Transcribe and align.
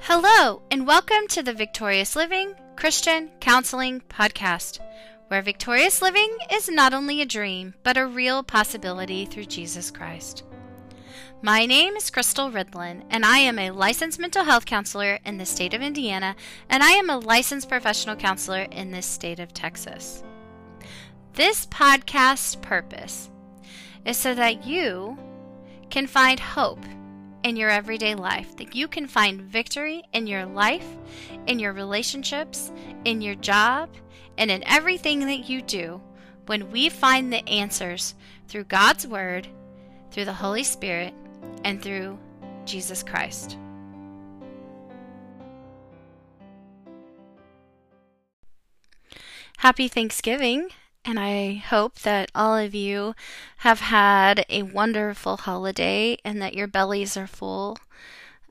Hello, 0.00 0.62
and 0.70 0.86
welcome 0.86 1.28
to 1.28 1.42
the 1.42 1.52
Victorious 1.52 2.16
Living 2.16 2.54
Christian 2.76 3.30
Counseling 3.40 4.00
Podcast, 4.08 4.80
where 5.28 5.42
victorious 5.42 6.02
living 6.02 6.36
is 6.52 6.68
not 6.68 6.92
only 6.92 7.20
a 7.20 7.26
dream, 7.26 7.74
but 7.82 7.96
a 7.96 8.06
real 8.06 8.42
possibility 8.42 9.24
through 9.24 9.44
Jesus 9.44 9.90
Christ. 9.90 10.44
My 11.40 11.66
name 11.66 11.94
is 11.96 12.10
Crystal 12.10 12.50
Ridlin, 12.50 13.04
and 13.10 13.24
I 13.24 13.38
am 13.38 13.58
a 13.58 13.70
licensed 13.70 14.18
mental 14.18 14.44
health 14.44 14.66
counselor 14.66 15.18
in 15.24 15.38
the 15.38 15.46
state 15.46 15.74
of 15.74 15.82
Indiana, 15.82 16.36
and 16.68 16.82
I 16.82 16.92
am 16.92 17.10
a 17.10 17.18
licensed 17.18 17.68
professional 17.68 18.16
counselor 18.16 18.62
in 18.70 18.90
the 18.90 19.02
state 19.02 19.40
of 19.40 19.54
Texas. 19.54 20.22
This 21.34 21.66
podcast's 21.66 22.56
purpose 22.56 23.30
is 24.04 24.16
so 24.16 24.34
that 24.34 24.66
you 24.66 25.16
can 25.90 26.06
find 26.06 26.40
hope 26.40 26.84
in 27.42 27.56
your 27.56 27.70
everyday 27.70 28.14
life, 28.14 28.56
that 28.56 28.74
you 28.74 28.88
can 28.88 29.06
find 29.06 29.40
victory 29.40 30.02
in 30.12 30.26
your 30.26 30.46
life, 30.46 30.86
in 31.46 31.58
your 31.58 31.72
relationships, 31.72 32.72
in 33.04 33.20
your 33.20 33.34
job, 33.34 33.90
and 34.38 34.50
in 34.50 34.62
everything 34.66 35.20
that 35.20 35.48
you 35.48 35.62
do 35.62 36.00
when 36.46 36.70
we 36.70 36.88
find 36.88 37.32
the 37.32 37.46
answers 37.48 38.14
through 38.48 38.64
God's 38.64 39.06
Word, 39.06 39.48
through 40.10 40.24
the 40.24 40.32
Holy 40.32 40.64
Spirit, 40.64 41.14
and 41.64 41.82
through 41.82 42.18
Jesus 42.64 43.02
Christ. 43.02 43.56
Happy 49.58 49.86
Thanksgiving! 49.86 50.70
And 51.04 51.18
I 51.18 51.54
hope 51.54 52.00
that 52.00 52.30
all 52.34 52.56
of 52.56 52.74
you 52.74 53.14
have 53.58 53.80
had 53.80 54.46
a 54.48 54.62
wonderful 54.62 55.36
holiday 55.36 56.16
and 56.24 56.40
that 56.40 56.54
your 56.54 56.68
bellies 56.68 57.16
are 57.16 57.26
full. 57.26 57.76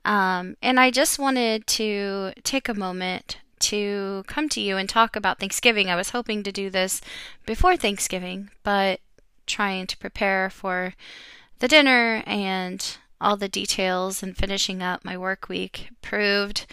Um, 0.04 0.56
and 0.62 0.78
I 0.78 0.90
just 0.90 1.18
wanted 1.18 1.66
to 1.68 2.32
take 2.44 2.68
a 2.68 2.74
moment 2.74 3.38
to 3.60 4.24
come 4.26 4.48
to 4.50 4.60
you 4.60 4.76
and 4.76 4.88
talk 4.88 5.16
about 5.16 5.38
Thanksgiving. 5.38 5.88
I 5.88 5.96
was 5.96 6.10
hoping 6.10 6.42
to 6.42 6.52
do 6.52 6.68
this 6.68 7.00
before 7.46 7.76
Thanksgiving, 7.76 8.50
but 8.62 9.00
trying 9.46 9.86
to 9.86 9.96
prepare 9.96 10.50
for 10.50 10.94
the 11.60 11.68
dinner 11.68 12.22
and 12.26 12.98
all 13.20 13.36
the 13.36 13.48
details 13.48 14.22
and 14.22 14.36
finishing 14.36 14.82
up 14.82 15.04
my 15.04 15.16
work 15.16 15.48
week 15.48 15.88
proved 16.02 16.66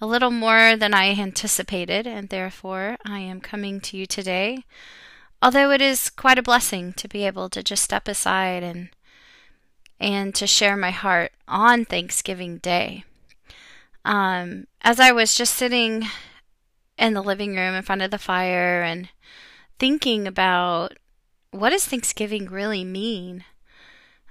a 0.00 0.06
little 0.06 0.32
more 0.32 0.76
than 0.76 0.92
I 0.92 1.12
anticipated, 1.12 2.08
and 2.08 2.28
therefore 2.28 2.96
I 3.04 3.20
am 3.20 3.40
coming 3.40 3.80
to 3.82 3.96
you 3.96 4.04
today 4.04 4.64
although 5.42 5.72
it 5.72 5.82
is 5.82 6.08
quite 6.08 6.38
a 6.38 6.42
blessing 6.42 6.92
to 6.94 7.08
be 7.08 7.26
able 7.26 7.50
to 7.50 7.62
just 7.62 7.82
step 7.82 8.06
aside 8.06 8.62
and 8.62 8.90
and 9.98 10.34
to 10.34 10.46
share 10.46 10.76
my 10.76 10.90
heart 10.90 11.32
on 11.46 11.84
Thanksgiving 11.84 12.58
Day. 12.58 13.04
Um, 14.04 14.66
as 14.80 14.98
I 14.98 15.12
was 15.12 15.36
just 15.36 15.54
sitting 15.54 16.06
in 16.98 17.14
the 17.14 17.22
living 17.22 17.54
room 17.54 17.74
in 17.74 17.82
front 17.82 18.02
of 18.02 18.10
the 18.10 18.18
fire 18.18 18.82
and 18.82 19.08
thinking 19.78 20.26
about 20.26 20.94
what 21.52 21.70
does 21.70 21.84
Thanksgiving 21.84 22.46
really 22.46 22.84
mean, 22.84 23.44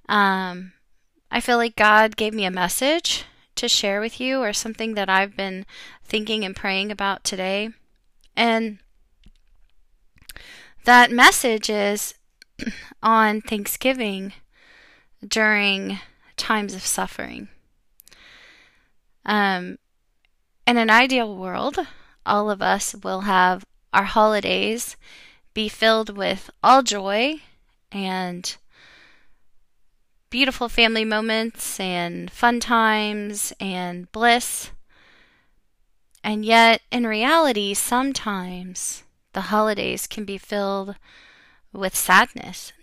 um, 0.09 0.73
I 1.31 1.39
feel 1.39 1.55
like 1.55 1.77
God 1.77 2.17
gave 2.17 2.33
me 2.33 2.43
a 2.43 2.51
message 2.51 3.23
to 3.55 3.69
share 3.69 4.01
with 4.01 4.19
you 4.19 4.39
or 4.39 4.51
something 4.51 4.95
that 4.95 5.09
I've 5.09 5.37
been 5.37 5.65
thinking 6.03 6.43
and 6.43 6.53
praying 6.55 6.91
about 6.91 7.23
today. 7.23 7.69
And 8.35 8.79
that 10.85 11.11
message 11.11 11.69
is 11.69 12.13
on 13.03 13.41
Thanksgiving 13.41 14.33
during 15.25 15.99
times 16.37 16.73
of 16.73 16.85
suffering. 16.85 17.47
Um, 19.25 19.77
in 20.65 20.77
an 20.77 20.89
ideal 20.89 21.35
world, 21.35 21.77
all 22.25 22.49
of 22.49 22.61
us 22.61 22.95
will 23.03 23.21
have 23.21 23.65
our 23.93 24.05
holidays 24.05 24.95
be 25.53 25.67
filled 25.67 26.15
with 26.15 26.49
all 26.63 26.81
joy 26.81 27.35
and 27.91 28.55
beautiful 30.29 30.69
family 30.69 31.03
moments 31.03 31.79
and 31.79 32.31
fun 32.31 32.59
times 32.59 33.51
and 33.59 34.11
bliss. 34.11 34.71
And 36.23 36.45
yet, 36.45 36.81
in 36.91 37.05
reality, 37.05 37.73
sometimes 37.73 39.03
the 39.33 39.41
holidays 39.41 40.07
can 40.07 40.25
be 40.25 40.37
filled 40.37 40.95
with 41.73 41.95
sadness. 41.95 42.73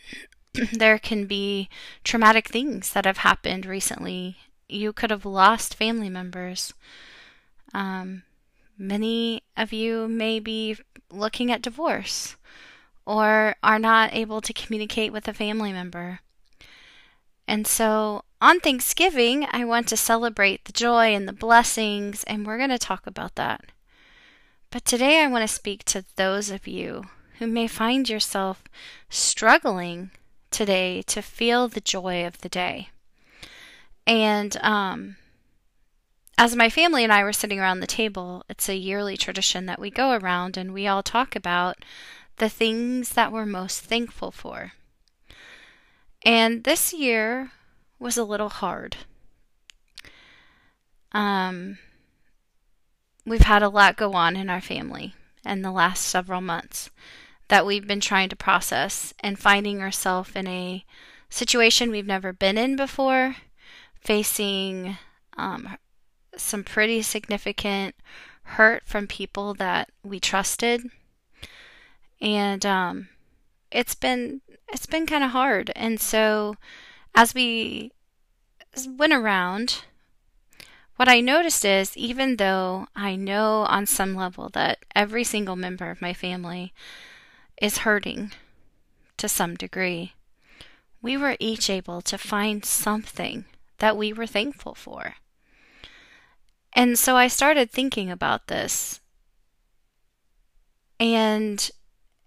there 0.72 0.98
can 0.98 1.26
be 1.26 1.68
traumatic 2.04 2.48
things 2.48 2.92
that 2.92 3.04
have 3.04 3.18
happened 3.18 3.66
recently. 3.66 4.36
You 4.68 4.92
could 4.92 5.10
have 5.10 5.24
lost 5.24 5.74
family 5.74 6.08
members. 6.08 6.72
Um, 7.74 8.22
many 8.76 9.42
of 9.56 9.72
you 9.72 10.08
may 10.08 10.40
be 10.40 10.76
looking 11.10 11.50
at 11.50 11.62
divorce 11.62 12.36
or 13.06 13.56
are 13.62 13.78
not 13.78 14.14
able 14.14 14.40
to 14.42 14.52
communicate 14.52 15.12
with 15.12 15.26
a 15.28 15.32
family 15.32 15.72
member. 15.72 16.20
And 17.46 17.66
so 17.66 18.24
on 18.40 18.60
Thanksgiving, 18.60 19.46
I 19.50 19.64
want 19.64 19.88
to 19.88 19.96
celebrate 19.96 20.66
the 20.66 20.72
joy 20.72 21.14
and 21.14 21.26
the 21.26 21.32
blessings, 21.32 22.22
and 22.24 22.46
we're 22.46 22.58
going 22.58 22.68
to 22.68 22.78
talk 22.78 23.06
about 23.06 23.34
that. 23.36 23.64
But 24.70 24.84
today 24.84 25.22
I 25.22 25.28
want 25.28 25.48
to 25.48 25.54
speak 25.54 25.84
to 25.84 26.04
those 26.16 26.50
of 26.50 26.66
you 26.66 27.04
who 27.38 27.46
may 27.46 27.66
find 27.66 28.08
yourself 28.08 28.64
struggling 29.08 30.10
today 30.50 31.02
to 31.06 31.22
feel 31.22 31.68
the 31.68 31.80
joy 31.80 32.26
of 32.26 32.38
the 32.38 32.48
day. 32.48 32.90
And 34.06 34.56
um, 34.58 35.16
as 36.36 36.54
my 36.54 36.68
family 36.68 37.02
and 37.02 37.12
I 37.12 37.24
were 37.24 37.32
sitting 37.32 37.58
around 37.58 37.80
the 37.80 37.86
table, 37.86 38.44
it's 38.48 38.68
a 38.68 38.76
yearly 38.76 39.16
tradition 39.16 39.66
that 39.66 39.80
we 39.80 39.90
go 39.90 40.12
around 40.12 40.56
and 40.56 40.74
we 40.74 40.86
all 40.86 41.02
talk 41.02 41.34
about 41.34 41.78
the 42.36 42.48
things 42.48 43.10
that 43.10 43.32
we're 43.32 43.46
most 43.46 43.80
thankful 43.80 44.30
for. 44.30 44.72
And 46.24 46.64
this 46.64 46.92
year 46.92 47.52
was 47.98 48.16
a 48.16 48.24
little 48.24 48.48
hard. 48.48 48.96
Um, 51.12 51.78
We've 53.28 53.40
had 53.42 53.62
a 53.62 53.68
lot 53.68 53.96
go 53.96 54.14
on 54.14 54.36
in 54.36 54.48
our 54.48 54.62
family 54.62 55.14
in 55.44 55.60
the 55.60 55.70
last 55.70 56.04
several 56.04 56.40
months 56.40 56.88
that 57.48 57.66
we've 57.66 57.86
been 57.86 58.00
trying 58.00 58.30
to 58.30 58.36
process 58.36 59.12
and 59.20 59.38
finding 59.38 59.82
ourselves 59.82 60.30
in 60.34 60.46
a 60.46 60.84
situation 61.28 61.90
we've 61.90 62.06
never 62.06 62.32
been 62.32 62.56
in 62.56 62.74
before, 62.74 63.36
facing 64.00 64.96
um, 65.36 65.76
some 66.36 66.64
pretty 66.64 67.02
significant 67.02 67.94
hurt 68.42 68.82
from 68.86 69.06
people 69.06 69.52
that 69.54 69.90
we 70.02 70.18
trusted, 70.18 70.82
and 72.22 72.64
um, 72.64 73.08
it's 73.70 73.94
been 73.94 74.40
it's 74.72 74.86
been 74.86 75.06
kind 75.06 75.22
of 75.22 75.30
hard. 75.30 75.70
And 75.76 76.00
so, 76.00 76.56
as 77.14 77.34
we 77.34 77.92
went 78.96 79.12
around 79.12 79.82
what 80.98 81.08
I 81.08 81.20
noticed 81.20 81.64
is, 81.64 81.96
even 81.96 82.36
though 82.36 82.88
I 82.96 83.14
know 83.14 83.60
on 83.68 83.86
some 83.86 84.16
level 84.16 84.48
that 84.48 84.80
every 84.96 85.22
single 85.22 85.54
member 85.54 85.92
of 85.92 86.02
my 86.02 86.12
family 86.12 86.74
is 87.62 87.78
hurting 87.78 88.32
to 89.16 89.28
some 89.28 89.54
degree, 89.54 90.14
we 91.00 91.16
were 91.16 91.36
each 91.38 91.70
able 91.70 92.00
to 92.02 92.18
find 92.18 92.64
something 92.64 93.44
that 93.78 93.96
we 93.96 94.12
were 94.12 94.26
thankful 94.26 94.74
for. 94.74 95.14
And 96.72 96.98
so 96.98 97.14
I 97.14 97.28
started 97.28 97.70
thinking 97.70 98.10
about 98.10 98.48
this. 98.48 98.98
And 100.98 101.70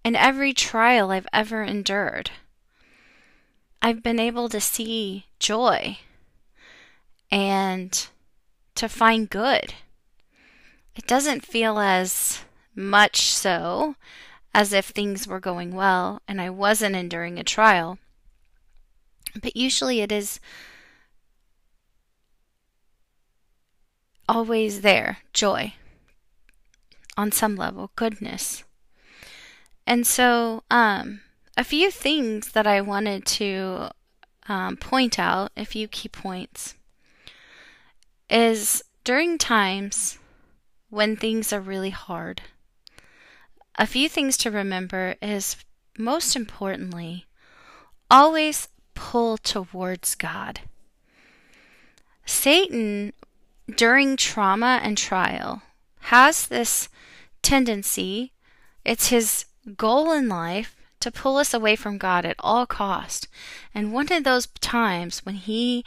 in 0.06 0.16
every 0.16 0.54
trial 0.54 1.12
I've 1.12 1.28
ever 1.34 1.62
endured, 1.62 2.32
I've 3.82 4.02
been 4.02 4.20
able 4.20 4.48
to 4.48 4.62
see 4.62 5.26
joy 5.40 5.98
and 7.30 8.08
to 8.82 8.90
find 8.90 9.30
good. 9.30 9.76
It 10.96 11.06
doesn't 11.06 11.46
feel 11.46 11.78
as 11.78 12.40
much 12.74 13.32
so 13.32 13.96
as 14.56 14.74
if 14.74 14.88
things 14.88 15.28
were 15.28 15.40
going 15.40 15.76
well 15.76 16.20
and 16.28 16.42
I 16.42 16.50
wasn't 16.50 16.96
enduring 16.96 17.38
a 17.38 17.44
trial. 17.44 18.00
But 19.40 19.56
usually 19.56 20.02
it 20.02 20.12
is 20.12 20.40
always 24.28 24.82
there 24.82 25.20
joy 25.32 25.76
on 27.16 27.32
some 27.32 27.56
level, 27.56 27.92
goodness. 27.96 28.64
And 29.86 30.08
so, 30.08 30.64
um, 30.72 31.22
a 31.56 31.64
few 31.64 31.92
things 31.92 32.54
that 32.54 32.66
I 32.66 32.82
wanted 32.82 33.28
to 33.28 33.92
um, 34.48 34.76
point 34.76 35.20
out, 35.20 35.52
a 35.56 35.66
few 35.66 35.88
key 35.88 36.10
points 36.10 36.74
is 38.32 38.84
during 39.04 39.38
times 39.38 40.18
when 40.90 41.16
things 41.16 41.54
are 41.54 41.62
really 41.62 41.90
hard. 41.90 42.42
A 43.76 43.86
few 43.86 44.10
things 44.10 44.38
to 44.38 44.52
remember 44.52 45.16
is 45.22 45.58
most 45.98 46.36
importantly, 46.36 47.26
always 48.10 48.68
pull 48.96 49.38
towards 49.38 50.16
God. 50.16 50.62
Satan 52.26 53.14
during 53.76 54.18
trauma 54.18 54.80
and 54.84 54.98
trial, 54.98 55.62
has 56.06 56.48
this 56.48 56.90
tendency, 57.42 58.34
it's 58.84 59.08
his 59.08 59.46
goal 59.78 60.12
in 60.12 60.28
life 60.28 60.76
to 61.00 61.12
pull 61.12 61.38
us 61.38 61.54
away 61.54 61.76
from 61.76 61.98
God 61.98 62.26
at 62.26 62.36
all 62.40 62.66
cost. 62.66 63.28
And 63.74 63.94
one 63.94 64.12
of 64.12 64.24
those 64.24 64.48
times 64.60 65.26
when 65.26 65.36
he 65.36 65.84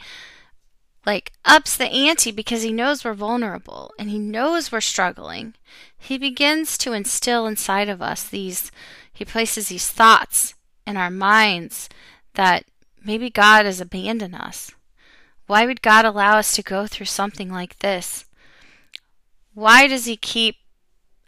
like 1.05 1.31
ups 1.43 1.77
the 1.77 1.85
ante 1.85 2.31
because 2.31 2.63
he 2.63 2.73
knows 2.73 3.03
we're 3.03 3.13
vulnerable 3.13 3.93
and 3.99 4.09
he 4.09 4.19
knows 4.19 4.71
we're 4.71 4.81
struggling, 4.81 5.53
he 5.97 6.17
begins 6.17 6.77
to 6.79 6.93
instill 6.93 7.45
inside 7.45 7.89
of 7.89 8.01
us 8.01 8.23
these 8.23 8.71
he 9.13 9.23
places 9.23 9.69
these 9.69 9.89
thoughts 9.89 10.55
in 10.85 10.97
our 10.97 11.11
minds 11.11 11.87
that 12.33 12.65
maybe 13.03 13.29
God 13.29 13.65
has 13.65 13.79
abandoned 13.79 14.35
us. 14.35 14.71
Why 15.47 15.65
would 15.65 15.81
God 15.81 16.05
allow 16.05 16.37
us 16.37 16.55
to 16.55 16.63
go 16.63 16.87
through 16.87 17.05
something 17.05 17.51
like 17.51 17.79
this? 17.79 18.25
Why 19.53 19.87
does 19.87 20.05
he 20.05 20.17
keep 20.17 20.57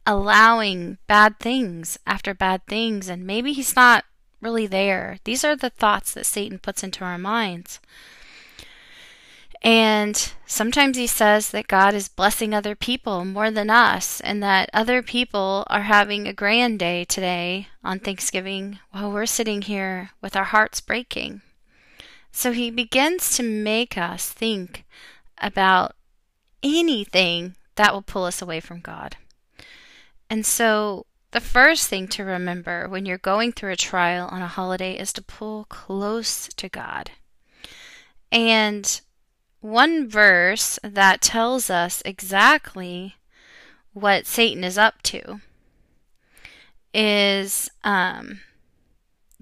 allowing 0.08 0.98
bad 1.06 1.38
things 1.38 2.00
after 2.08 2.34
bad 2.34 2.66
things, 2.66 3.10
and 3.10 3.28
maybe 3.28 3.52
He's 3.52 3.76
not 3.76 4.06
really 4.42 4.66
there. 4.66 5.18
These 5.26 5.44
are 5.44 5.56
the 5.56 5.70
thoughts 5.70 6.14
that 6.14 6.26
Satan 6.26 6.58
puts 6.58 6.82
into 6.82 7.04
our 7.04 7.18
minds. 7.18 7.80
And 9.68 10.32
sometimes 10.46 10.96
he 10.96 11.08
says 11.08 11.52
that 11.52 11.68
God 11.68 11.94
is 11.94 12.08
blessing 12.08 12.54
other 12.54 12.74
people 12.74 13.26
more 13.26 13.52
than 13.52 13.70
us, 13.70 14.22
and 14.22 14.42
that 14.42 14.70
other 14.72 15.04
people 15.04 15.66
are 15.68 15.82
having 15.82 16.26
a 16.26 16.32
grand 16.32 16.80
day 16.80 17.04
today 17.04 17.68
on 17.84 18.00
Thanksgiving 18.00 18.80
while 18.92 19.12
we're 19.12 19.26
sitting 19.26 19.64
here 19.64 20.12
with 20.22 20.38
our 20.38 20.46
hearts 20.46 20.80
breaking. 20.80 21.42
So 22.32 22.54
he 22.54 22.72
begins 22.72 23.36
to 23.36 23.44
make 23.44 23.98
us 23.98 24.30
think 24.30 24.86
about 25.38 25.98
anything 26.64 27.56
that 27.76 27.94
will 27.94 28.02
pull 28.02 28.24
us 28.24 28.42
away 28.42 28.62
from 28.62 28.80
God. 28.80 29.18
And 30.30 30.46
so, 30.46 31.08
the 31.32 31.42
first 31.42 31.90
thing 31.90 32.08
to 32.08 32.24
remember 32.24 32.88
when 32.88 33.06
you're 33.06 33.18
going 33.18 33.52
through 33.52 33.74
a 33.74 33.76
trial 33.76 34.30
on 34.32 34.42
a 34.42 34.48
holiday 34.48 34.98
is 34.98 35.12
to 35.12 35.22
pull 35.22 35.66
close 35.66 36.48
to 36.56 36.70
God. 36.70 37.12
And 38.32 39.02
one 39.62 40.08
verse 40.08 40.80
that 40.84 41.22
tells 41.22 41.70
us 41.70 42.02
exactly 42.06 43.16
what 43.94 44.26
Satan 44.26 44.64
is 44.64 44.78
up 44.78 45.02
to 45.04 45.42
is 46.94 47.70
um, 47.84 48.42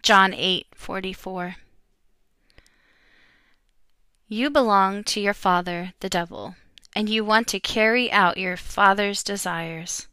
John 0.01 0.33
8 0.33 0.67
44. 0.75 1.55
You 4.27 4.49
belong 4.49 5.03
to 5.05 5.19
your 5.19 5.33
father, 5.33 5.93
the 5.99 6.09
devil, 6.09 6.55
and 6.95 7.09
you 7.09 7.23
want 7.23 7.47
to 7.49 7.59
carry 7.59 8.11
out 8.11 8.37
your 8.37 8.57
father's 8.57 9.21
desires. 9.21 10.07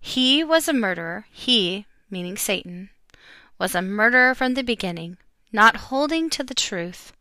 He 0.00 0.42
was 0.42 0.68
a 0.68 0.72
murderer. 0.72 1.26
He, 1.30 1.86
meaning 2.10 2.36
Satan, 2.36 2.90
was 3.58 3.74
a 3.74 3.82
murderer 3.82 4.34
from 4.34 4.54
the 4.54 4.62
beginning, 4.62 5.18
not 5.52 5.76
holding 5.76 6.30
to 6.30 6.42
the 6.42 6.54
truth, 6.54 7.12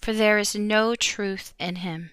for 0.00 0.12
there 0.12 0.38
is 0.38 0.54
no 0.54 0.94
truth 0.94 1.54
in 1.58 1.76
him. 1.76 2.10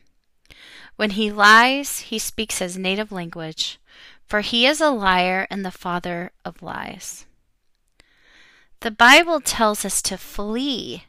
When 0.95 1.11
he 1.11 1.31
lies, 1.31 1.99
he 1.99 2.19
speaks 2.19 2.59
his 2.59 2.77
native 2.77 3.11
language, 3.11 3.79
for 4.25 4.41
he 4.41 4.65
is 4.65 4.79
a 4.79 4.89
liar 4.89 5.47
and 5.49 5.65
the 5.65 5.71
father 5.71 6.31
of 6.45 6.61
lies. 6.61 7.25
The 8.81 8.91
Bible 8.91 9.39
tells 9.39 9.85
us 9.85 10.01
to 10.03 10.17
flee 10.17 11.05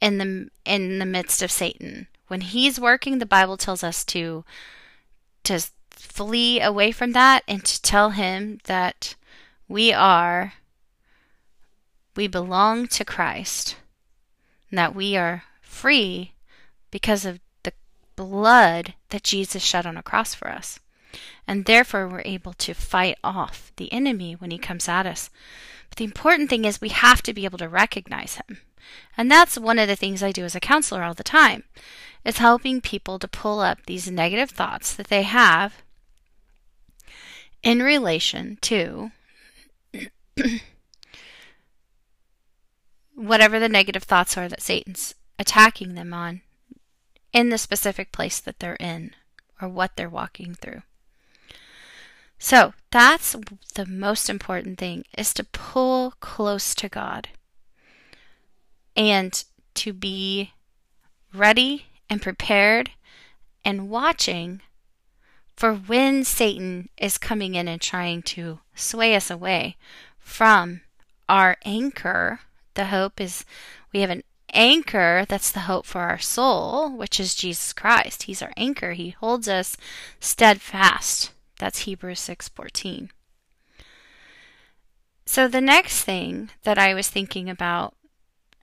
in 0.00 0.18
the 0.18 0.48
in 0.64 0.98
the 0.98 1.06
midst 1.06 1.42
of 1.42 1.50
Satan. 1.50 2.08
When 2.28 2.40
he's 2.40 2.80
working, 2.80 3.18
the 3.18 3.26
Bible 3.26 3.56
tells 3.56 3.84
us 3.84 4.04
to 4.06 4.44
to 5.44 5.60
flee 5.90 6.60
away 6.60 6.92
from 6.92 7.12
that 7.12 7.42
and 7.46 7.64
to 7.64 7.82
tell 7.82 8.10
him 8.10 8.58
that 8.64 9.14
we 9.68 9.92
are, 9.92 10.54
we 12.14 12.26
belong 12.26 12.86
to 12.88 13.04
Christ, 13.04 13.76
that 14.72 14.94
we 14.94 15.16
are 15.16 15.44
free 15.60 16.32
because 16.90 17.24
of 17.24 17.40
the 17.62 17.72
blood 18.16 18.94
that 19.10 19.22
Jesus 19.22 19.62
shed 19.62 19.86
on 19.86 19.96
a 19.96 20.02
cross 20.02 20.34
for 20.34 20.50
us. 20.50 20.80
And 21.46 21.64
therefore, 21.64 22.08
we're 22.08 22.22
able 22.24 22.52
to 22.54 22.74
fight 22.74 23.16
off 23.22 23.72
the 23.76 23.92
enemy 23.92 24.34
when 24.34 24.50
he 24.50 24.58
comes 24.58 24.88
at 24.88 25.06
us. 25.06 25.30
But 25.88 25.98
the 25.98 26.04
important 26.04 26.50
thing 26.50 26.64
is 26.64 26.80
we 26.80 26.88
have 26.88 27.22
to 27.22 27.32
be 27.32 27.44
able 27.44 27.58
to 27.58 27.68
recognize 27.68 28.36
him. 28.36 28.58
And 29.16 29.30
that's 29.30 29.58
one 29.58 29.78
of 29.78 29.88
the 29.88 29.96
things 29.96 30.22
I 30.22 30.32
do 30.32 30.44
as 30.44 30.54
a 30.54 30.60
counselor 30.60 31.02
all 31.02 31.14
the 31.14 31.24
time. 31.24 31.64
Is 32.24 32.38
helping 32.38 32.80
people 32.80 33.20
to 33.20 33.28
pull 33.28 33.60
up 33.60 33.86
these 33.86 34.10
negative 34.10 34.50
thoughts 34.50 34.94
that 34.94 35.06
they 35.06 35.22
have 35.22 35.82
in 37.62 37.82
relation 37.82 38.58
to 38.62 39.12
whatever 43.16 43.58
the 43.58 43.68
negative 43.68 44.04
thoughts 44.04 44.36
are 44.36 44.48
that 44.48 44.62
Satan's 44.62 45.14
attacking 45.38 45.94
them 45.94 46.14
on 46.14 46.42
in 47.32 47.48
the 47.48 47.58
specific 47.58 48.12
place 48.12 48.38
that 48.38 48.60
they're 48.60 48.76
in 48.76 49.12
or 49.60 49.68
what 49.68 49.96
they're 49.96 50.08
walking 50.08 50.54
through. 50.54 50.82
So, 52.38 52.74
that's 52.90 53.34
the 53.74 53.86
most 53.86 54.28
important 54.28 54.78
thing 54.78 55.04
is 55.16 55.32
to 55.34 55.44
pull 55.44 56.12
close 56.20 56.74
to 56.74 56.88
God 56.88 57.28
and 58.94 59.42
to 59.74 59.92
be 59.94 60.52
ready 61.32 61.86
and 62.08 62.20
prepared 62.20 62.90
and 63.64 63.88
watching 63.88 64.60
for 65.56 65.74
when 65.74 66.24
Satan 66.24 66.90
is 66.98 67.16
coming 67.16 67.54
in 67.54 67.66
and 67.66 67.80
trying 67.80 68.22
to 68.22 68.60
sway 68.74 69.16
us 69.16 69.30
away 69.30 69.76
from 70.18 70.82
our 71.28 71.56
anchor, 71.64 72.40
the 72.76 72.86
hope 72.86 73.20
is 73.20 73.44
we 73.92 74.00
have 74.00 74.10
an 74.10 74.22
anchor 74.52 75.26
that's 75.28 75.50
the 75.50 75.60
hope 75.60 75.86
for 75.86 76.02
our 76.02 76.18
soul, 76.18 76.96
which 76.96 77.18
is 77.18 77.34
Jesus 77.34 77.72
Christ. 77.72 78.24
He's 78.24 78.42
our 78.42 78.52
anchor. 78.56 78.92
He 78.92 79.10
holds 79.10 79.48
us 79.48 79.76
steadfast. 80.20 81.32
That's 81.58 81.80
Hebrews 81.80 82.20
6:14. 82.20 83.10
So 85.24 85.48
the 85.48 85.60
next 85.60 86.04
thing 86.04 86.50
that 86.62 86.78
I 86.78 86.94
was 86.94 87.08
thinking 87.08 87.50
about 87.50 87.94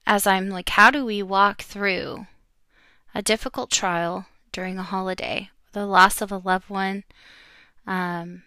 as 0.08 0.26
I'm 0.26 0.50
like 0.50 0.70
how 0.70 0.92
do 0.92 1.06
we 1.06 1.22
walk 1.22 1.62
through 1.62 2.28
a 3.14 3.22
difficult 3.22 3.70
trial 3.70 4.28
during 4.52 4.78
a 4.78 4.84
holiday 4.84 5.50
the 5.74 5.86
loss 5.86 6.22
of 6.22 6.32
a 6.32 6.38
loved 6.38 6.70
one, 6.70 7.04
um, 7.86 8.44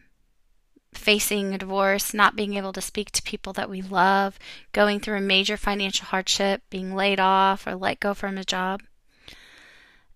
facing 0.96 1.54
a 1.54 1.58
divorce, 1.58 2.14
not 2.14 2.36
being 2.36 2.54
able 2.54 2.72
to 2.72 2.80
speak 2.80 3.10
to 3.12 3.22
people 3.22 3.52
that 3.54 3.70
we 3.70 3.82
love, 3.82 4.38
going 4.72 5.00
through 5.00 5.18
a 5.18 5.20
major 5.20 5.56
financial 5.56 6.06
hardship, 6.06 6.62
being 6.70 6.94
laid 6.94 7.20
off 7.20 7.66
or 7.66 7.74
let 7.74 8.00
go 8.00 8.14
from 8.14 8.38
a 8.38 8.44
job. 8.44 8.82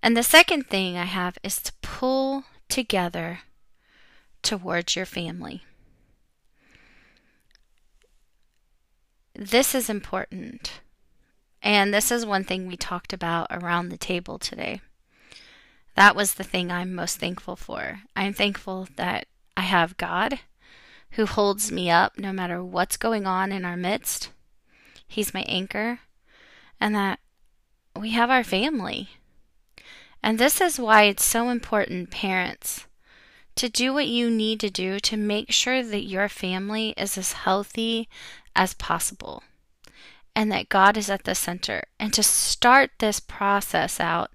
And 0.03 0.17
the 0.17 0.23
second 0.23 0.69
thing 0.69 0.97
I 0.97 1.05
have 1.05 1.39
is 1.43 1.61
to 1.63 1.73
pull 1.83 2.45
together 2.69 3.41
towards 4.43 4.97
your 4.97 5.07
family. 5.07 5.63
This 9.35 9.75
is 9.75 9.91
important. 9.91 10.81
And 11.63 11.93
this 11.93 12.11
is 12.11 12.25
one 12.25 12.45
thing 12.45 12.67
we 12.67 12.77
talked 12.77 13.13
about 13.13 13.47
around 13.51 13.91
the 13.91 13.99
table 13.99 14.39
today 14.39 14.81
that 16.01 16.17
was 16.17 16.35
the 16.35 16.45
thing 16.45 16.71
I'm 16.71 16.95
most 16.95 17.19
thankful 17.19 17.57
for. 17.57 18.01
I'm 18.17 18.33
thankful 18.33 18.89
that 18.97 19.27
I 19.57 19.63
have 19.63 19.97
God 19.97 20.41
who 21.13 21.27
holds 21.27 21.73
me 21.73 21.91
up 21.91 22.19
no 22.19 22.33
matter 22.33 22.63
what's 22.63 22.97
going 22.97 23.27
on 23.27 23.53
in 23.53 23.65
our 23.65 23.77
midst. 23.77 24.31
He's 25.07 25.35
my 25.35 25.43
anchor, 25.43 26.01
and 26.81 26.95
that 26.95 27.19
we 27.99 28.11
have 28.11 28.31
our 28.31 28.45
family. 28.45 29.11
And 30.23 30.39
this 30.39 30.61
is 30.61 30.79
why 30.79 31.05
it's 31.05 31.25
so 31.25 31.49
important, 31.49 32.11
parents, 32.11 32.87
to 33.57 33.69
do 33.69 33.93
what 33.93 34.07
you 34.07 34.31
need 34.31 34.61
to 34.61 34.71
do 34.71 35.01
to 35.01 35.17
make 35.17 35.51
sure 35.51 35.83
that 35.83 36.05
your 36.05 36.29
family 36.29 36.95
is 36.97 37.19
as 37.19 37.33
healthy 37.33 38.09
as 38.55 38.75
possible 38.75 39.43
and 40.35 40.51
that 40.53 40.69
God 40.69 40.97
is 40.97 41.11
at 41.11 41.25
the 41.25 41.35
center, 41.35 41.83
and 41.99 42.13
to 42.15 42.23
start 42.23 42.91
this 42.99 43.19
process 43.19 43.99
out 43.99 44.31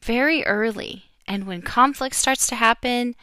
very 0.00 0.44
early. 0.44 1.04
And 1.28 1.46
when 1.46 1.60
conflict 1.60 2.14
starts 2.14 2.46
to 2.48 2.54
happen 2.54 3.14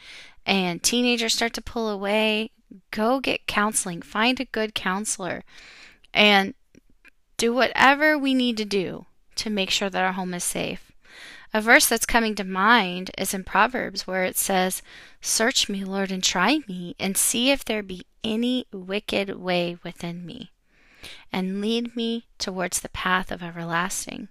and 0.46 0.82
teenagers 0.82 1.34
start 1.34 1.54
to 1.54 1.60
pull 1.60 1.88
away, 1.88 2.50
go 2.90 3.20
get 3.20 3.46
counseling. 3.46 4.02
Find 4.02 4.40
a 4.40 4.44
good 4.44 4.74
counselor 4.74 5.42
and 6.12 6.54
do 7.36 7.52
whatever 7.52 8.16
we 8.16 8.34
need 8.34 8.56
to 8.58 8.64
do 8.64 9.06
to 9.36 9.50
make 9.50 9.70
sure 9.70 9.90
that 9.90 10.04
our 10.04 10.12
home 10.12 10.34
is 10.34 10.44
safe. 10.44 10.92
A 11.52 11.60
verse 11.60 11.86
that's 11.86 12.06
coming 12.06 12.34
to 12.34 12.44
mind 12.44 13.12
is 13.16 13.32
in 13.32 13.44
Proverbs 13.44 14.06
where 14.06 14.24
it 14.24 14.36
says, 14.36 14.82
Search 15.20 15.68
me, 15.68 15.84
Lord, 15.84 16.10
and 16.10 16.22
try 16.22 16.60
me, 16.66 16.96
and 16.98 17.16
see 17.16 17.50
if 17.50 17.64
there 17.64 17.82
be 17.82 18.06
any 18.24 18.66
wicked 18.72 19.38
way 19.38 19.78
within 19.84 20.26
me, 20.26 20.50
and 21.32 21.60
lead 21.60 21.94
me 21.94 22.26
towards 22.38 22.80
the 22.80 22.88
path 22.88 23.30
of 23.30 23.42
everlasting. 23.42 24.28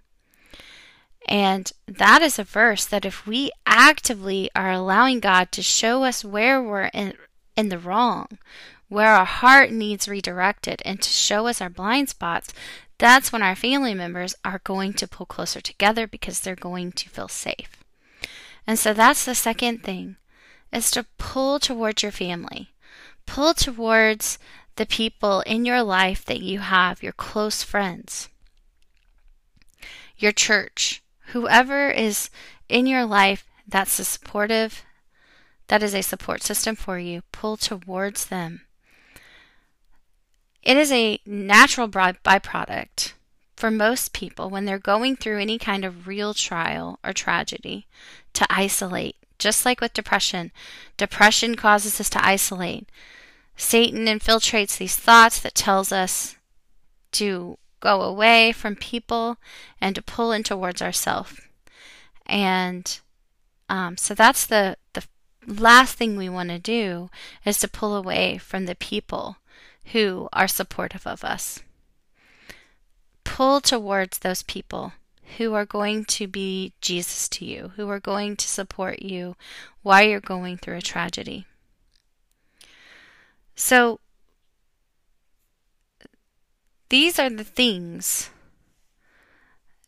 And 1.25 1.71
that 1.88 2.21
is 2.21 2.38
a 2.38 2.43
verse 2.43 2.83
that 2.85 3.05
if 3.05 3.25
we 3.25 3.51
actively 3.65 4.50
are 4.53 4.71
allowing 4.71 5.21
God 5.21 5.51
to 5.53 5.62
show 5.63 6.03
us 6.03 6.25
where 6.25 6.62
we're 6.62 6.88
in, 6.88 7.13
in 7.55 7.69
the 7.69 7.77
wrong, 7.77 8.27
where 8.89 9.13
our 9.13 9.25
heart 9.25 9.72
needs 9.72 10.07
redirected, 10.07 10.81
and 10.86 11.01
to 11.01 11.10
show 11.10 11.48
us 11.48 11.62
our 11.62 11.69
blind 11.69 12.10
spots, 12.10 12.53
that's 12.98 13.31
when 13.31 13.43
our 13.43 13.55
family 13.55 13.93
members 13.93 14.36
are 14.45 14.62
going 14.63 14.93
to 14.93 15.07
pull 15.07 15.25
closer 15.25 15.62
together 15.62 16.07
because 16.07 16.39
they're 16.39 16.55
going 16.55 16.91
to 16.93 17.10
feel 17.10 17.27
safe. 17.27 17.83
And 18.65 18.79
so 18.79 18.93
that's 18.93 19.25
the 19.25 19.36
second 19.36 19.83
thing 19.83 20.15
is 20.72 20.89
to 20.91 21.05
pull 21.17 21.60
towards 21.60 22.01
your 22.01 22.12
family. 22.12 22.69
Pull 23.25 23.53
towards 23.53 24.39
the 24.75 24.86
people 24.86 25.41
in 25.41 25.65
your 25.65 25.83
life 25.83 26.25
that 26.25 26.41
you 26.41 26.60
have, 26.60 27.03
your 27.03 27.13
close 27.13 27.63
friends, 27.63 28.29
your 30.17 30.31
church, 30.31 31.03
whoever 31.27 31.89
is 31.89 32.29
in 32.69 32.88
your 32.88 33.05
life 33.05 33.45
that's 33.67 34.00
a 34.00 34.05
supportive, 34.05 34.83
that 35.67 35.84
is 35.84 35.93
a 35.93 36.01
support 36.01 36.43
system 36.43 36.75
for 36.75 37.00
you, 37.00 37.22
pull 37.32 37.58
towards 37.58 38.25
them. 38.25 38.62
It 40.62 40.77
is 40.77 40.91
a 40.91 41.20
natural 41.25 41.89
byproduct 41.89 43.13
for 43.55 43.70
most 43.70 44.13
people 44.13 44.50
when 44.50 44.65
they're 44.65 44.79
going 44.79 45.15
through 45.15 45.39
any 45.39 45.58
kind 45.58 45.86
of 45.86 46.08
real 46.08 46.34
trial 46.34 47.00
or 47.03 47.13
tragedy 47.13 47.88
to 48.34 48.46
isolate. 48.50 49.15
Just 49.39 49.65
like 49.65 49.82
with 49.82 49.93
depression, 49.93 50.51
depression 50.98 51.55
causes 51.55 52.00
us 52.00 52.10
to 52.12 52.25
isolate. 52.25 52.88
Satan 53.58 54.05
infiltrates 54.05 54.77
these 54.77 54.96
thoughts 54.96 55.39
that 55.39 55.55
tells 55.55 55.91
us 55.91 56.36
to 57.13 57.58
go 57.79 58.01
away 58.01 58.51
from 58.51 58.75
people 58.75 59.38
and 59.82 59.96
to 59.96 60.01
pull 60.01 60.32
in 60.32 60.43
towards 60.43 60.82
ourselves. 60.82 61.41
And 62.25 63.00
um, 63.70 63.98
so 63.98 64.13
that's 64.13 64.46
the, 64.46 64.77
the 64.93 65.03
last 65.47 65.97
thing 65.97 66.15
we 66.15 66.29
want 66.29 66.50
to 66.50 66.59
do 66.59 67.09
is 67.45 67.59
to 67.59 67.67
pull 67.67 67.95
away 67.95 68.38
from 68.38 68.65
the 68.65 68.75
people 68.75 69.38
who 69.91 70.29
are 70.31 70.47
supportive 70.47 71.05
of 71.05 71.23
us. 71.23 71.62
Pull 73.23 73.62
towards 73.62 74.19
those 74.19 74.43
people 74.43 74.93
who 75.38 75.53
are 75.53 75.65
going 75.65 76.05
to 76.05 76.27
be 76.27 76.73
Jesus 76.81 77.27
to 77.29 77.45
you, 77.45 77.71
who 77.75 77.89
are 77.89 78.00
going 78.00 78.35
to 78.35 78.47
support 78.47 79.01
you 79.01 79.35
while 79.81 80.03
you're 80.03 80.19
going 80.19 80.57
through 80.57 80.77
a 80.77 80.81
tragedy. 80.81 81.45
So, 83.55 84.00
these 86.89 87.17
are 87.17 87.29
the 87.29 87.43
things, 87.43 88.29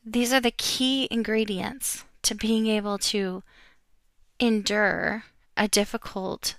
these 0.04 0.34
are 0.34 0.42
the 0.42 0.52
key 0.52 1.08
ingredients 1.12 2.06
to 2.24 2.36
being 2.36 2.68
able 2.68 2.98
to 2.98 3.44
endure 4.40 5.26
a 5.58 5.68
difficult 5.68 6.56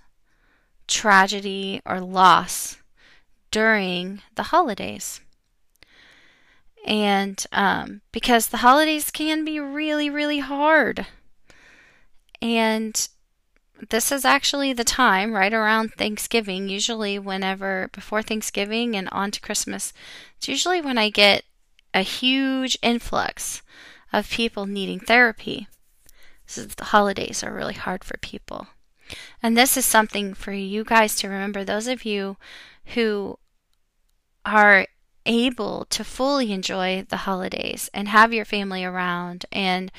tragedy 0.86 1.80
or 1.84 2.00
loss 2.00 2.78
during 3.50 4.22
the 4.34 4.44
holidays. 4.44 5.20
And 6.86 7.44
um, 7.52 8.02
because 8.12 8.48
the 8.48 8.58
holidays 8.58 9.10
can 9.10 9.44
be 9.44 9.58
really, 9.58 10.08
really 10.08 10.38
hard. 10.38 11.06
And 12.40 13.08
this 13.90 14.12
is 14.12 14.24
actually 14.24 14.72
the 14.72 14.84
time 14.84 15.32
right 15.32 15.52
around 15.52 15.92
Thanksgiving, 15.94 16.68
usually 16.68 17.18
whenever 17.18 17.90
before 17.92 18.22
Thanksgiving 18.22 18.94
and 18.94 19.08
on 19.10 19.30
to 19.32 19.40
Christmas. 19.40 19.92
It's 20.36 20.48
usually 20.48 20.80
when 20.80 20.96
I 20.96 21.10
get 21.10 21.44
a 21.92 22.02
huge 22.02 22.78
influx 22.82 23.62
of 24.12 24.30
people 24.30 24.66
needing 24.66 25.00
therapy. 25.00 25.66
So 26.46 26.62
the 26.62 26.84
holidays 26.84 27.42
are 27.42 27.52
really 27.52 27.74
hard 27.74 28.04
for 28.04 28.16
people. 28.18 28.68
And 29.42 29.56
this 29.56 29.76
is 29.76 29.84
something 29.84 30.34
for 30.34 30.52
you 30.52 30.84
guys 30.84 31.14
to 31.16 31.28
remember. 31.28 31.64
Those 31.64 31.86
of 31.86 32.04
you 32.04 32.36
who 32.94 33.38
are 34.44 34.86
able 35.24 35.84
to 35.86 36.04
fully 36.04 36.52
enjoy 36.52 37.04
the 37.08 37.18
holidays 37.18 37.90
and 37.92 38.08
have 38.08 38.32
your 38.32 38.44
family 38.44 38.84
around 38.84 39.44
and 39.50 39.90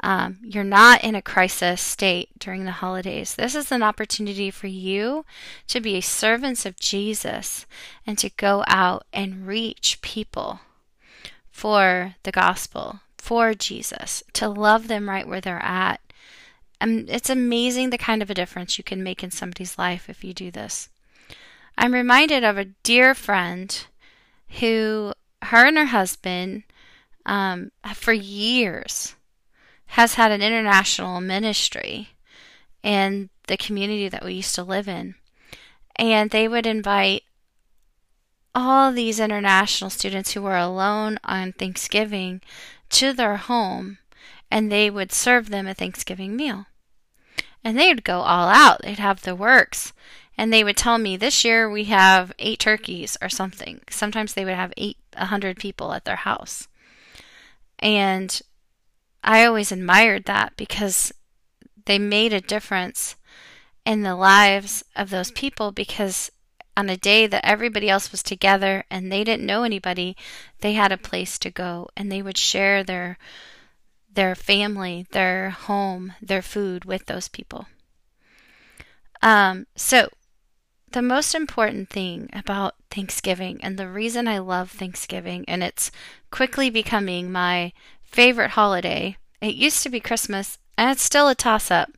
um, 0.00 0.38
you're 0.42 0.62
not 0.62 1.02
in 1.02 1.14
a 1.14 1.22
crisis 1.22 1.80
state 1.80 2.28
during 2.38 2.64
the 2.64 2.70
holidays. 2.70 3.34
This 3.34 3.54
is 3.54 3.72
an 3.72 3.82
opportunity 3.82 4.50
for 4.50 4.68
you 4.68 5.24
to 5.66 5.80
be 5.80 6.00
servants 6.00 6.64
of 6.64 6.78
Jesus 6.78 7.66
and 8.06 8.16
to 8.18 8.30
go 8.30 8.62
out 8.68 9.06
and 9.12 9.46
reach 9.46 10.00
people 10.00 10.60
for 11.50 12.14
the 12.22 12.30
gospel, 12.30 13.00
for 13.16 13.54
Jesus, 13.54 14.22
to 14.34 14.48
love 14.48 14.86
them 14.86 15.08
right 15.08 15.26
where 15.26 15.40
they're 15.40 15.64
at. 15.64 16.00
And 16.80 17.10
it's 17.10 17.30
amazing 17.30 17.90
the 17.90 17.98
kind 17.98 18.22
of 18.22 18.30
a 18.30 18.34
difference 18.34 18.78
you 18.78 18.84
can 18.84 19.02
make 19.02 19.24
in 19.24 19.30
somebody's 19.30 19.78
life 19.78 20.08
if 20.08 20.22
you 20.22 20.32
do 20.32 20.50
this. 20.50 20.88
I'm 21.76 21.94
reminded 21.94 22.44
of 22.44 22.58
a 22.58 22.66
dear 22.82 23.14
friend 23.14 23.86
who, 24.60 25.12
her 25.42 25.66
and 25.66 25.76
her 25.76 25.86
husband, 25.86 26.64
um, 27.26 27.70
for 27.94 28.12
years, 28.12 29.14
has 29.86 30.14
had 30.14 30.30
an 30.30 30.42
international 30.42 31.20
ministry 31.20 32.10
in 32.82 33.30
the 33.46 33.56
community 33.56 34.08
that 34.08 34.24
we 34.24 34.34
used 34.34 34.54
to 34.54 34.62
live 34.62 34.88
in. 34.88 35.14
And 35.96 36.30
they 36.30 36.46
would 36.46 36.66
invite 36.66 37.24
all 38.54 38.92
these 38.92 39.20
international 39.20 39.90
students 39.90 40.32
who 40.32 40.42
were 40.42 40.56
alone 40.56 41.18
on 41.24 41.52
Thanksgiving 41.52 42.40
to 42.90 43.12
their 43.12 43.36
home 43.36 43.98
and 44.50 44.70
they 44.70 44.90
would 44.90 45.12
serve 45.12 45.50
them 45.50 45.66
a 45.66 45.74
Thanksgiving 45.74 46.36
meal. 46.36 46.66
And 47.64 47.78
they 47.78 47.88
would 47.88 48.04
go 48.04 48.20
all 48.20 48.48
out. 48.48 48.82
They'd 48.82 48.98
have 48.98 49.22
the 49.22 49.34
works. 49.34 49.92
And 50.36 50.52
they 50.52 50.62
would 50.62 50.76
tell 50.76 50.98
me 50.98 51.16
this 51.16 51.44
year 51.44 51.68
we 51.68 51.84
have 51.84 52.32
eight 52.38 52.60
turkeys 52.60 53.16
or 53.20 53.28
something. 53.28 53.80
Sometimes 53.90 54.34
they 54.34 54.44
would 54.44 54.54
have 54.54 54.72
eight, 54.76 54.96
a 55.14 55.26
hundred 55.26 55.58
people 55.58 55.92
at 55.92 56.04
their 56.04 56.16
house. 56.16 56.68
And 57.80 58.40
I 59.24 59.44
always 59.44 59.72
admired 59.72 60.24
that 60.24 60.56
because 60.56 61.12
they 61.86 61.98
made 61.98 62.32
a 62.32 62.40
difference 62.40 63.16
in 63.84 64.02
the 64.02 64.14
lives 64.14 64.84
of 64.94 65.10
those 65.10 65.30
people 65.32 65.72
because 65.72 66.30
on 66.76 66.88
a 66.88 66.96
day 66.96 67.26
that 67.26 67.44
everybody 67.44 67.90
else 67.90 68.12
was 68.12 68.22
together 68.22 68.84
and 68.88 69.10
they 69.10 69.24
didn't 69.24 69.46
know 69.46 69.64
anybody, 69.64 70.16
they 70.60 70.74
had 70.74 70.92
a 70.92 70.96
place 70.96 71.38
to 71.40 71.50
go 71.50 71.88
and 71.96 72.12
they 72.12 72.22
would 72.22 72.38
share 72.38 72.84
their 72.84 73.18
their 74.18 74.34
family, 74.34 75.06
their 75.12 75.50
home, 75.50 76.12
their 76.20 76.42
food 76.42 76.84
with 76.84 77.06
those 77.06 77.28
people. 77.28 77.68
Um, 79.22 79.68
so 79.76 80.08
the 80.90 81.02
most 81.02 81.36
important 81.36 81.88
thing 81.88 82.28
about 82.32 82.74
Thanksgiving 82.90 83.60
and 83.62 83.78
the 83.78 83.86
reason 83.86 84.26
I 84.26 84.38
love 84.38 84.72
Thanksgiving 84.72 85.44
and 85.46 85.62
it's 85.62 85.92
quickly 86.32 86.68
becoming 86.68 87.30
my 87.30 87.72
favorite 88.02 88.50
holiday. 88.50 89.18
It 89.40 89.54
used 89.54 89.84
to 89.84 89.88
be 89.88 90.00
Christmas, 90.00 90.58
and 90.76 90.90
it's 90.90 91.02
still 91.02 91.28
a 91.28 91.36
toss 91.36 91.70
up. 91.70 91.90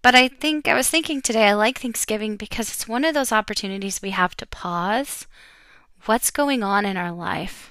But 0.00 0.14
I 0.14 0.28
think 0.28 0.66
I 0.66 0.72
was 0.72 0.88
thinking 0.88 1.20
today 1.20 1.48
I 1.48 1.52
like 1.52 1.78
Thanksgiving 1.78 2.36
because 2.36 2.70
it's 2.70 2.88
one 2.88 3.04
of 3.04 3.12
those 3.12 3.32
opportunities 3.32 4.00
we 4.00 4.12
have 4.12 4.34
to 4.38 4.46
pause 4.46 5.26
what's 6.06 6.30
going 6.30 6.62
on 6.62 6.86
in 6.86 6.96
our 6.96 7.12
life 7.12 7.70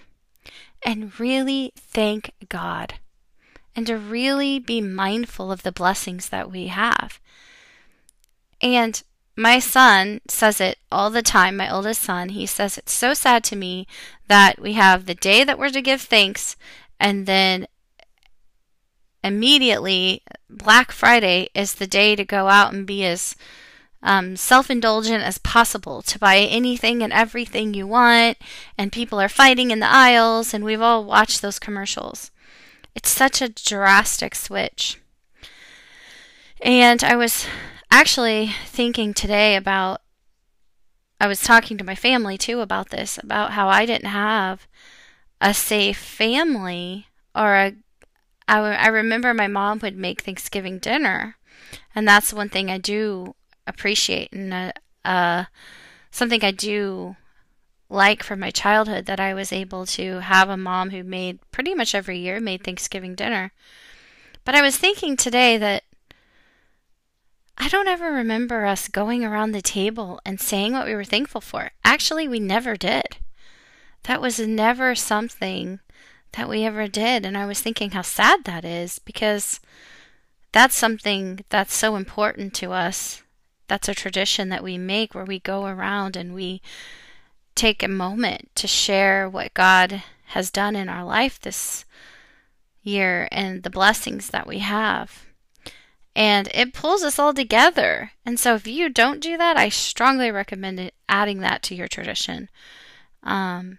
and 0.85 1.19
really 1.19 1.73
thank 1.75 2.33
God 2.49 2.99
and 3.77 3.85
to 3.85 3.95
really 3.95 4.57
be 4.57 4.81
mindful 4.81 5.51
of 5.51 5.61
the 5.61 5.71
blessings 5.71 6.29
that 6.29 6.51
we 6.51 6.67
have. 6.67 7.19
And 8.59 9.01
my 9.35 9.59
son 9.59 10.19
says 10.27 10.59
it 10.59 10.79
all 10.91 11.11
the 11.11 11.21
time, 11.21 11.57
my 11.57 11.71
oldest 11.71 12.01
son. 12.01 12.29
He 12.29 12.47
says 12.47 12.79
it's 12.79 12.91
so 12.91 13.13
sad 13.13 13.43
to 13.45 13.55
me 13.55 13.85
that 14.27 14.59
we 14.59 14.73
have 14.73 15.05
the 15.05 15.13
day 15.13 15.43
that 15.43 15.59
we're 15.59 15.69
to 15.69 15.81
give 15.83 16.01
thanks 16.01 16.55
and 16.99 17.27
then 17.27 17.67
immediately 19.23 20.23
Black 20.49 20.91
Friday 20.91 21.49
is 21.53 21.75
the 21.75 21.85
day 21.85 22.15
to 22.15 22.25
go 22.25 22.47
out 22.47 22.73
and 22.73 22.87
be 22.87 23.05
as 23.05 23.35
um, 24.01 24.35
self 24.35 24.71
indulgent 24.71 25.23
as 25.23 25.37
possible 25.37 26.01
to 26.01 26.17
buy 26.17 26.37
anything 26.37 27.03
and 27.03 27.13
everything 27.13 27.73
you 27.73 27.85
want, 27.85 28.37
and 28.77 28.91
people 28.91 29.19
are 29.19 29.29
fighting 29.29 29.69
in 29.69 29.79
the 29.79 29.87
aisles, 29.87 30.53
and 30.53 30.63
we've 30.63 30.81
all 30.81 31.03
watched 31.03 31.41
those 31.41 31.59
commercials. 31.59 32.31
It's 32.97 33.11
such 33.11 33.43
a 33.43 33.49
drastic 33.49 34.33
switch. 34.33 34.99
And 36.63 37.03
I 37.03 37.15
was 37.15 37.45
actually 37.91 38.55
thinking 38.65 39.13
today 39.13 39.55
about, 39.55 40.01
I 41.21 41.27
was 41.27 41.41
talking 41.41 41.77
to 41.77 41.83
my 41.83 41.93
family 41.93 42.39
too 42.39 42.59
about 42.59 42.89
this, 42.89 43.19
about 43.21 43.51
how 43.51 43.67
I 43.67 43.85
didn't 43.85 44.09
have 44.09 44.67
a 45.39 45.53
safe 45.53 45.99
family 45.99 47.05
or 47.35 47.53
a 47.55 47.75
I, 48.47 48.57
I 48.57 48.87
remember 48.87 49.31
my 49.31 49.47
mom 49.47 49.77
would 49.83 49.95
make 49.95 50.21
Thanksgiving 50.21 50.79
dinner, 50.79 51.35
and 51.93 52.07
that's 52.07 52.33
one 52.33 52.49
thing 52.49 52.71
I 52.71 52.79
do 52.79 53.35
appreciate 53.67 54.31
and 54.31 54.51
uh, 54.51 54.71
uh, 55.05 55.43
something 56.09 56.43
I 56.43 56.49
do 56.49 57.15
like 57.89 58.23
from 58.23 58.39
my 58.39 58.51
childhood 58.51 59.05
that 59.05 59.19
I 59.19 59.33
was 59.33 59.51
able 59.51 59.85
to 59.87 60.19
have 60.19 60.49
a 60.49 60.57
mom 60.57 60.89
who 60.89 61.03
made 61.03 61.39
pretty 61.51 61.73
much 61.73 61.95
every 61.95 62.19
year 62.19 62.39
made 62.39 62.63
Thanksgiving 62.63 63.15
dinner. 63.15 63.51
But 64.43 64.55
I 64.55 64.61
was 64.61 64.77
thinking 64.77 65.15
today 65.15 65.57
that 65.57 65.83
I 67.57 67.69
don't 67.69 67.87
ever 67.87 68.11
remember 68.11 68.65
us 68.65 68.87
going 68.87 69.25
around 69.25 69.51
the 69.51 69.61
table 69.61 70.19
and 70.25 70.39
saying 70.39 70.73
what 70.73 70.85
we 70.85 70.93
were 70.93 71.03
thankful 71.03 71.41
for. 71.41 71.71
Actually, 71.83 72.27
we 72.27 72.39
never 72.39 72.75
did. 72.75 73.17
That 74.03 74.21
was 74.21 74.39
never 74.39 74.93
something 74.93 75.79
that 76.33 76.47
we 76.47 76.63
ever 76.65 76.87
did. 76.87 77.25
And 77.25 77.37
I 77.37 77.45
was 77.45 77.59
thinking 77.59 77.91
how 77.91 78.03
sad 78.03 78.43
that 78.43 78.63
is 78.63 78.99
because 78.99 79.59
that's 80.51 80.75
something 80.75 81.43
that's 81.49 81.73
so 81.73 81.95
important 81.95 82.53
to 82.55 82.71
us. 82.71 83.23
That's 83.67 83.89
a 83.89 83.95
tradition 83.95 84.49
that 84.49 84.63
we 84.63 84.77
make 84.77 85.13
where 85.13 85.25
we 85.25 85.39
go 85.39 85.65
around 85.65 86.15
and 86.15 86.33
we 86.33 86.61
take 87.57 87.83
a 87.83 87.87
moment 87.87 88.49
to 88.55 88.67
share 88.67 89.29
what 89.29 89.53
God 89.53 90.03
has 90.27 90.51
done 90.51 90.75
in 90.75 90.87
our 90.87 91.03
life 91.03 91.39
this 91.39 91.85
year 92.83 93.27
and 93.31 93.63
the 93.63 93.69
blessings 93.69 94.29
that 94.29 94.47
we 94.47 94.59
have. 94.59 95.25
And 96.15 96.49
it 96.53 96.73
pulls 96.73 97.03
us 97.03 97.19
all 97.19 97.33
together. 97.33 98.11
And 98.25 98.39
so, 98.39 98.55
if 98.55 98.65
you 98.65 98.89
don't 98.89 99.19
do 99.19 99.37
that, 99.37 99.57
I 99.57 99.69
strongly 99.69 100.31
recommend 100.31 100.91
adding 101.07 101.39
that 101.39 101.61
to 101.63 101.75
your 101.75 101.87
tradition 101.87 102.49
um, 103.23 103.77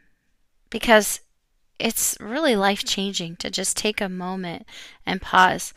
because 0.71 1.21
it's 1.79 2.17
really 2.21 2.55
life 2.55 2.85
changing 2.85 3.37
to 3.37 3.51
just 3.51 3.77
take 3.77 4.01
a 4.01 4.09
moment 4.09 4.67
and 5.07 5.23
pause. 5.23 5.73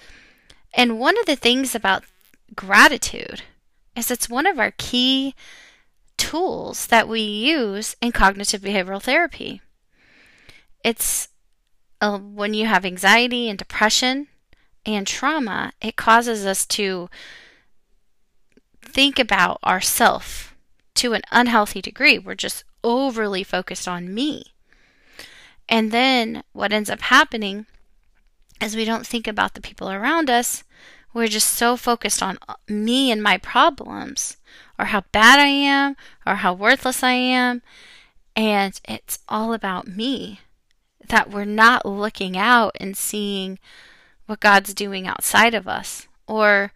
And 0.74 1.00
one 1.00 1.18
of 1.18 1.26
the 1.26 1.36
things 1.36 1.74
about 1.74 2.04
gratitude 2.56 3.44
is 3.96 4.12
it's 4.12 4.30
one 4.30 4.46
of 4.46 4.60
our 4.60 4.74
key 4.78 5.36
tools 6.22 6.86
that 6.88 7.08
we 7.08 7.20
use 7.20 7.96
in 8.00 8.12
cognitive 8.12 8.62
behavioral 8.62 9.02
therapy. 9.02 9.60
It's 10.86 11.30
uh, 12.00 12.20
when 12.20 12.54
you 12.54 12.68
have 12.68 12.86
anxiety 12.86 13.50
and 13.50 13.58
depression 13.58 14.28
and 14.86 15.08
trauma, 15.08 15.74
it 15.82 15.96
causes 15.96 16.46
us 16.46 16.68
to 16.68 17.10
think 18.84 19.18
about 19.18 19.58
ourself 19.64 20.56
to 20.96 21.14
an 21.14 21.22
unhealthy 21.32 21.82
degree. 21.82 22.20
We're 22.20 22.36
just 22.36 22.64
overly 22.84 23.44
focused 23.44 23.88
on 23.88 24.14
me. 24.14 24.54
And 25.68 25.92
then 25.92 26.44
what 26.54 26.72
ends 26.72 26.90
up 26.92 27.02
happening 27.02 27.66
is 28.62 28.76
we 28.76 28.86
don't 28.86 29.08
think 29.08 29.28
about 29.28 29.56
the 29.56 29.62
people 29.62 29.90
around 29.90 30.30
us. 30.30 30.64
We're 31.14 31.28
just 31.28 31.50
so 31.50 31.78
focused 31.78 32.22
on 32.22 32.38
me 32.70 33.12
and 33.12 33.24
my 33.24 33.40
problems, 33.40 34.38
or 34.82 34.86
how 34.86 35.04
bad 35.12 35.40
I 35.40 35.46
am, 35.46 35.96
or 36.26 36.38
how 36.38 36.56
worthless 36.56 37.04
I 37.04 37.12
am. 37.12 37.62
And 38.36 38.82
it's 38.90 39.20
all 39.30 39.54
about 39.54 39.88
me. 39.88 40.40
That 41.08 41.30
we're 41.30 41.46
not 41.46 41.86
looking 41.86 42.36
out 42.36 42.76
and 42.80 42.98
seeing 42.98 43.60
what 44.26 44.40
God's 44.40 44.74
doing 44.74 45.06
outside 45.06 45.54
of 45.54 45.68
us, 45.68 46.08
or 46.26 46.74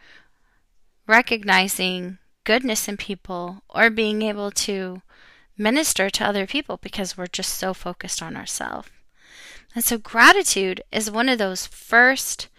recognizing 1.08 2.20
goodness 2.44 2.88
in 2.88 2.98
people, 2.98 3.64
or 3.70 3.90
being 3.90 4.22
able 4.22 4.52
to 4.52 5.02
minister 5.58 6.12
to 6.12 6.26
other 6.28 6.46
people 6.46 6.78
because 6.78 7.18
we're 7.18 7.26
just 7.26 7.54
so 7.56 7.74
focused 7.74 8.22
on 8.22 8.36
ourselves. 8.36 8.90
And 9.74 9.84
so, 9.84 9.98
gratitude 9.98 10.84
is 10.92 11.10
one 11.10 11.28
of 11.28 11.40
those 11.40 11.66
first 11.66 12.50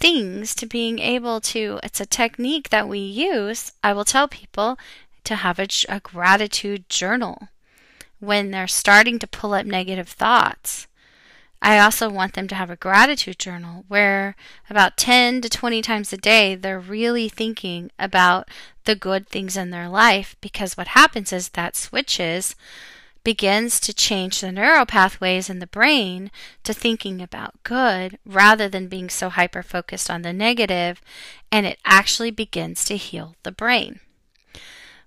things 0.00 0.54
to 0.56 0.66
being 0.66 0.98
able 0.98 1.40
to, 1.40 1.78
it's 1.82 2.00
a 2.00 2.06
technique 2.06 2.70
that 2.70 2.88
we 2.88 2.98
use. 2.98 3.72
I 3.84 3.92
will 3.92 4.04
tell 4.04 4.26
people 4.26 4.78
to 5.24 5.36
have 5.36 5.58
a, 5.58 5.68
a 5.88 6.00
gratitude 6.00 6.88
journal 6.88 7.48
when 8.18 8.50
they're 8.50 8.66
starting 8.66 9.18
to 9.18 9.26
pull 9.26 9.54
up 9.54 9.66
negative 9.66 10.08
thoughts. 10.08 10.86
I 11.62 11.78
also 11.78 12.08
want 12.08 12.32
them 12.32 12.48
to 12.48 12.54
have 12.54 12.70
a 12.70 12.76
gratitude 12.76 13.38
journal 13.38 13.84
where 13.88 14.34
about 14.70 14.96
10 14.96 15.42
to 15.42 15.48
20 15.50 15.82
times 15.82 16.12
a 16.12 16.16
day 16.16 16.54
they're 16.54 16.80
really 16.80 17.28
thinking 17.28 17.90
about 17.98 18.48
the 18.84 18.94
good 18.94 19.28
things 19.28 19.58
in 19.58 19.68
their 19.68 19.88
life 19.88 20.36
because 20.40 20.76
what 20.78 20.88
happens 20.88 21.34
is 21.34 21.50
that 21.50 21.76
switches 21.76 22.56
begins 23.22 23.78
to 23.80 23.92
change 23.92 24.40
the 24.40 24.52
neural 24.52 24.86
pathways 24.86 25.50
in 25.50 25.58
the 25.58 25.66
brain 25.66 26.30
to 26.64 26.72
thinking 26.72 27.20
about 27.20 27.62
good 27.62 28.18
rather 28.24 28.68
than 28.68 28.88
being 28.88 29.10
so 29.10 29.28
hyper 29.28 29.62
focused 29.62 30.10
on 30.10 30.22
the 30.22 30.32
negative 30.32 31.00
and 31.52 31.66
it 31.66 31.78
actually 31.84 32.30
begins 32.30 32.84
to 32.84 32.96
heal 32.96 33.34
the 33.42 33.52
brain. 33.52 34.00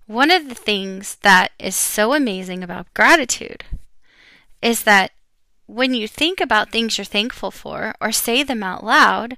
One 0.06 0.32
of 0.32 0.50
the 0.50 0.56
things 0.56 1.16
that 1.22 1.52
is 1.58 1.76
so 1.76 2.14
amazing 2.14 2.64
about 2.64 2.94
gratitude 2.94 3.64
is 4.62 4.84
that 4.84 5.12
when 5.66 5.94
you 5.94 6.08
think 6.08 6.40
about 6.40 6.72
things 6.72 6.98
you're 6.98 7.06
thankful 7.06 7.52
for 7.52 7.96
or 8.02 8.12
say 8.12 8.44
them 8.44 8.64
out 8.64 8.84
loud, 8.84 9.38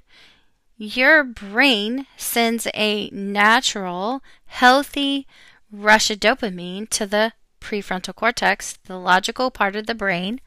your 0.76 1.24
brain 1.24 2.06
sends 2.16 2.66
a 2.74 3.08
natural, 3.10 4.22
healthy 4.46 5.26
rush 5.72 6.10
of 6.10 6.20
dopamine 6.20 6.88
to 6.90 7.06
the 7.06 7.32
prefrontal 7.66 8.14
cortex, 8.14 8.78
the 8.84 8.98
logical 8.98 9.50
part 9.50 9.74
of 9.74 9.86
the 9.86 9.94
brain 9.94 10.40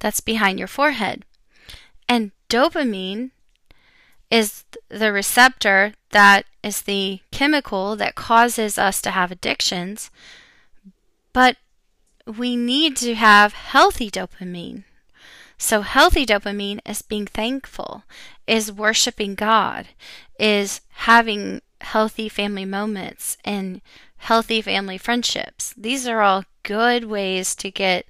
that's 0.00 0.20
behind 0.20 0.58
your 0.58 0.68
forehead. 0.68 1.24
And 2.08 2.32
dopamine 2.48 3.30
is 4.30 4.64
the 4.88 5.12
receptor 5.12 5.94
that 6.10 6.46
is 6.62 6.82
the 6.82 7.20
chemical 7.30 7.94
that 7.96 8.16
causes 8.16 8.76
us 8.76 9.00
to 9.02 9.12
have 9.12 9.30
addictions. 9.30 10.10
But 11.32 11.56
we 12.26 12.56
need 12.56 12.96
to 12.96 13.14
have 13.14 13.52
healthy 13.52 14.10
dopamine. 14.10 14.82
So, 15.56 15.82
healthy 15.82 16.24
dopamine 16.24 16.80
is 16.86 17.02
being 17.02 17.26
thankful, 17.26 18.04
is 18.46 18.70
worshiping 18.70 19.34
God, 19.34 19.88
is 20.38 20.80
having 20.90 21.62
healthy 21.80 22.28
family 22.28 22.64
moments 22.64 23.36
and 23.44 23.80
healthy 24.18 24.60
family 24.60 24.98
friendships. 24.98 25.74
These 25.76 26.06
are 26.06 26.20
all 26.20 26.44
good 26.62 27.04
ways 27.04 27.54
to 27.56 27.70
get 27.70 28.06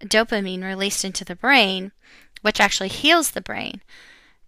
dopamine 0.00 0.62
released 0.62 1.04
into 1.04 1.24
the 1.24 1.36
brain, 1.36 1.92
which 2.42 2.60
actually 2.60 2.88
heals 2.88 3.30
the 3.30 3.40
brain. 3.40 3.80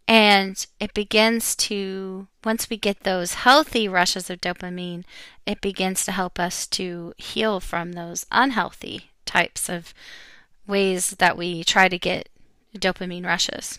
And 0.06 0.66
it 0.78 0.92
begins 0.92 1.56
to, 1.56 2.26
once 2.44 2.68
we 2.68 2.76
get 2.76 3.00
those 3.00 3.34
healthy 3.34 3.88
rushes 3.88 4.28
of 4.28 4.40
dopamine, 4.40 5.04
it 5.46 5.62
begins 5.62 6.04
to 6.04 6.12
help 6.12 6.38
us 6.38 6.66
to 6.68 7.14
heal 7.16 7.58
from 7.60 7.92
those 7.92 8.26
unhealthy 8.30 9.10
types 9.24 9.70
of 9.70 9.94
ways 10.66 11.10
that 11.12 11.38
we 11.38 11.64
try 11.64 11.88
to 11.88 11.98
get 11.98 12.28
dopamine 12.76 13.24
rushes. 13.24 13.78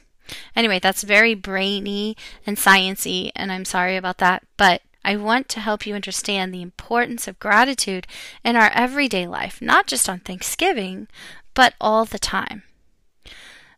Anyway, 0.55 0.79
that's 0.79 1.03
very 1.03 1.35
brainy 1.35 2.15
and 2.45 2.57
sciency, 2.57 3.31
and 3.35 3.51
I'm 3.51 3.65
sorry 3.65 3.95
about 3.97 4.17
that, 4.19 4.43
but 4.57 4.81
I 5.03 5.15
want 5.17 5.49
to 5.49 5.59
help 5.59 5.85
you 5.85 5.93
understand 5.93 6.51
the 6.51 6.63
importance 6.63 7.27
of 7.27 7.39
gratitude 7.39 8.07
in 8.43 8.55
our 8.55 8.71
everyday 8.73 9.27
life, 9.27 9.61
not 9.61 9.85
just 9.85 10.09
on 10.09 10.19
Thanksgiving, 10.19 11.07
but 11.53 11.75
all 11.79 12.05
the 12.05 12.17
time. 12.17 12.63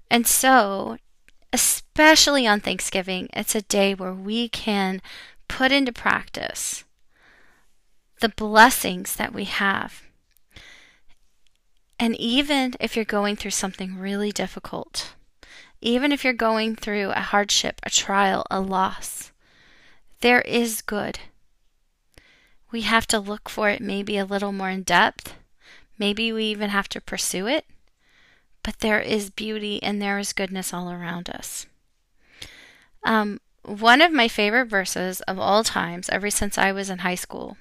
And 0.09 0.25
so, 0.25 0.97
especially 1.51 2.47
on 2.47 2.61
Thanksgiving, 2.61 3.27
it's 3.33 3.55
a 3.55 3.61
day 3.61 3.93
where 3.93 4.13
we 4.13 4.47
can 4.47 5.01
put 5.49 5.73
into 5.73 5.91
practice 5.91 6.85
the 8.21 8.29
blessings 8.29 9.15
that 9.17 9.33
we 9.33 9.43
have. 9.43 10.03
And 11.99 12.15
even 12.15 12.73
if 12.79 12.95
you're 12.95 13.05
going 13.05 13.35
through 13.35 13.51
something 13.51 13.97
really 13.97 14.31
difficult, 14.31 15.13
even 15.81 16.11
if 16.11 16.23
you're 16.23 16.33
going 16.33 16.75
through 16.75 17.11
a 17.11 17.19
hardship, 17.21 17.79
a 17.83 17.89
trial, 17.89 18.45
a 18.49 18.59
loss, 18.59 19.31
there 20.21 20.41
is 20.41 20.81
good. 20.81 21.19
We 22.71 22.81
have 22.81 23.07
to 23.07 23.19
look 23.19 23.49
for 23.49 23.69
it 23.69 23.81
maybe 23.81 24.17
a 24.17 24.25
little 24.25 24.51
more 24.51 24.69
in 24.69 24.83
depth. 24.83 25.35
Maybe 25.97 26.33
we 26.33 26.45
even 26.45 26.69
have 26.69 26.89
to 26.89 27.01
pursue 27.01 27.47
it. 27.47 27.65
But 28.63 28.79
there 28.79 28.99
is 28.99 29.29
beauty 29.29 29.81
and 29.81 30.01
there 30.01 30.19
is 30.19 30.33
goodness 30.33 30.73
all 30.73 30.91
around 30.91 31.29
us. 31.29 31.67
Um, 33.03 33.39
one 33.63 34.01
of 34.01 34.11
my 34.11 34.27
favorite 34.27 34.65
verses 34.65 35.21
of 35.21 35.39
all 35.39 35.63
times, 35.63 36.09
ever 36.09 36.29
since 36.29 36.57
I 36.57 36.71
was 36.71 36.89
in 36.89 36.99
high 36.99 37.15
school, 37.15 37.57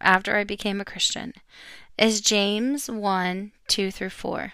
after 0.00 0.36
I 0.36 0.44
became 0.44 0.80
a 0.80 0.84
Christian, 0.84 1.34
is 1.96 2.20
James 2.20 2.90
1 2.90 3.52
2 3.68 3.90
through 3.90 4.10
4. 4.10 4.52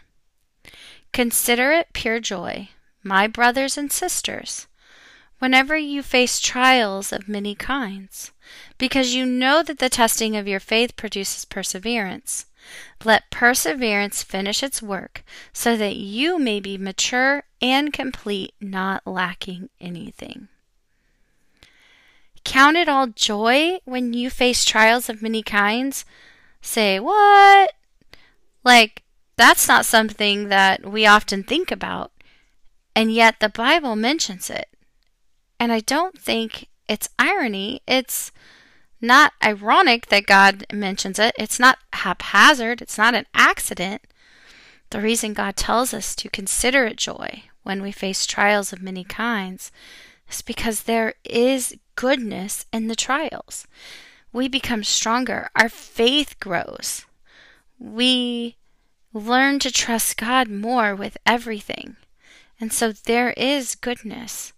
Consider 1.13 1.73
it 1.73 1.93
pure 1.93 2.21
joy, 2.21 2.69
my 3.05 3.27
brothers 3.27 3.77
and 3.77 3.93
sisters, 3.93 4.67
whenever 5.39 5.77
you 5.77 6.03
face 6.03 6.41
trials 6.41 7.13
of 7.13 7.29
many 7.29 7.55
kinds, 7.55 8.33
because 8.79 9.15
you 9.15 9.27
know 9.27 9.63
that 9.63 9.79
the 9.79 9.89
testing 9.89 10.37
of 10.37 10.49
your 10.49 10.61
faith 10.61 10.97
produces 10.97 11.45
perseverance. 11.45 12.47
Let 13.05 13.31
perseverance 13.31 14.23
finish 14.23 14.63
its 14.63 14.81
work, 14.81 15.23
so 15.53 15.77
that 15.77 15.97
you 15.97 16.39
may 16.39 16.61
be 16.61 16.79
mature 16.79 17.45
and 17.61 17.93
complete, 17.93 18.55
not 18.61 19.07
lacking 19.07 19.69
anything. 19.81 20.49
Count 22.45 22.77
it 22.77 22.89
all 22.89 23.09
joy 23.09 23.81
when 23.85 24.13
you 24.13 24.31
face 24.31 24.65
trials 24.65 25.09
of 25.09 25.23
many 25.23 25.43
kinds. 25.43 26.05
Say, 26.63 26.99
what? 27.01 27.73
Like, 28.63 29.03
that's 29.37 29.69
not 29.69 29.85
something 29.85 30.49
that 30.49 30.87
we 30.91 31.07
often 31.07 31.43
think 31.43 31.71
about, 31.71 32.13
and 32.95 33.13
yet 33.13 33.41
the 33.41 33.49
Bible 33.49 33.97
mentions 33.97 34.51
it. 34.51 34.69
And 35.59 35.73
I 35.73 35.81
don't 35.81 36.19
think 36.19 36.69
it's 36.89 37.09
irony. 37.19 37.81
It's 37.87 38.31
not 39.01 39.33
ironic 39.43 40.07
that 40.07 40.27
God 40.27 40.67
mentions 40.73 41.19
it. 41.19 41.35
It's 41.39 41.59
not 41.59 41.79
haphazard. 41.93 42.81
It's 42.81 42.99
not 42.99 43.15
an 43.15 43.27
accident. 43.35 44.03
The 44.91 45.01
reason 45.01 45.35
God 45.35 45.57
tells 45.57 45.93
us 45.93 46.15
to 46.17 46.29
consider 46.29 46.85
it 46.87 46.97
joy 46.97 47.45
when 47.63 47.83
we 47.83 47.93
face 47.93 48.27
trials 48.27 48.73
of 48.73 48.83
many 48.83 49.05
kinds 49.05 49.73
is 50.31 50.43
because 50.43 50.83
there 50.83 51.15
is 51.25 51.77
goodness 51.97 52.67
in 52.73 52.89
the 52.89 52.97
trials. 52.97 53.67
We 54.33 54.49
become 54.49 54.85
stronger. 54.85 55.51
Our 55.55 55.69
faith 55.69 56.39
grows. 56.41 57.07
We 57.79 58.57
learn 59.13 59.59
to 59.61 59.71
trust 59.71 60.17
God 60.17 60.49
more 60.49 60.95
with 60.95 61.17
everything. 61.25 61.97
And 62.65 62.73
so 62.73 62.93
there 62.93 63.33
is 63.33 63.75
goodness 63.75 64.55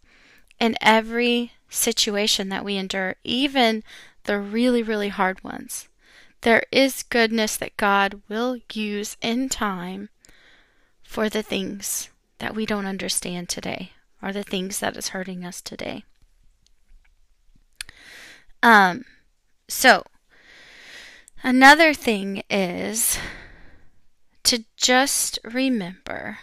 in 0.61 0.77
every 0.81 1.51
situation 1.69 2.51
that 2.51 2.65
we 2.65 2.77
endure, 2.77 3.17
even 3.25 3.83
the 4.23 4.39
really, 4.39 4.81
really 4.81 5.09
hard 5.09 5.43
ones. 5.43 5.89
There 6.43 6.63
is 6.71 7.03
goodness 7.03 7.57
that 7.57 7.77
God 7.77 8.23
will 8.29 8.59
use 8.73 9.17
in 9.21 9.49
time 9.49 10.11
for 11.03 11.29
the 11.29 11.43
things 11.43 12.11
that 12.39 12.55
we 12.55 12.65
don't 12.65 12.87
understand 12.87 13.49
today 13.49 13.91
or 14.23 14.33
the 14.33 14.45
things 14.45 14.79
that 14.79 14.97
is 14.97 15.09
hurting 15.09 15.45
us 15.45 15.61
today. 15.61 16.05
Um 18.63 19.05
so 19.67 20.05
another 21.43 21.93
thing 21.93 22.45
is 22.49 23.19
to 24.45 24.65
just 24.77 25.41
remember 25.43 26.39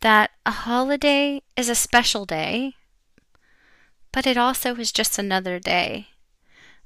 that 0.00 0.30
a 0.46 0.50
holiday 0.50 1.42
is 1.56 1.68
a 1.68 1.74
special 1.74 2.24
day, 2.24 2.74
but 4.12 4.26
it 4.26 4.36
also 4.36 4.74
is 4.76 4.92
just 4.92 5.18
another 5.18 5.58
day. 5.58 6.08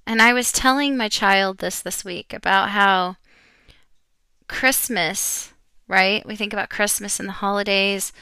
And 0.07 0.20
I 0.20 0.33
was 0.33 0.51
telling 0.51 0.96
my 0.96 1.09
child 1.09 1.59
this 1.59 1.81
this 1.81 2.05
week 2.05 2.33
about 2.33 2.70
how 2.70 3.16
Christmas, 4.48 5.53
right? 5.87 6.27
We 6.27 6.37
think 6.37 6.53
about 6.53 6.70
Christmas 6.70 7.20
and 7.20 7.29
the 7.29 7.35
holidays. 7.35 8.12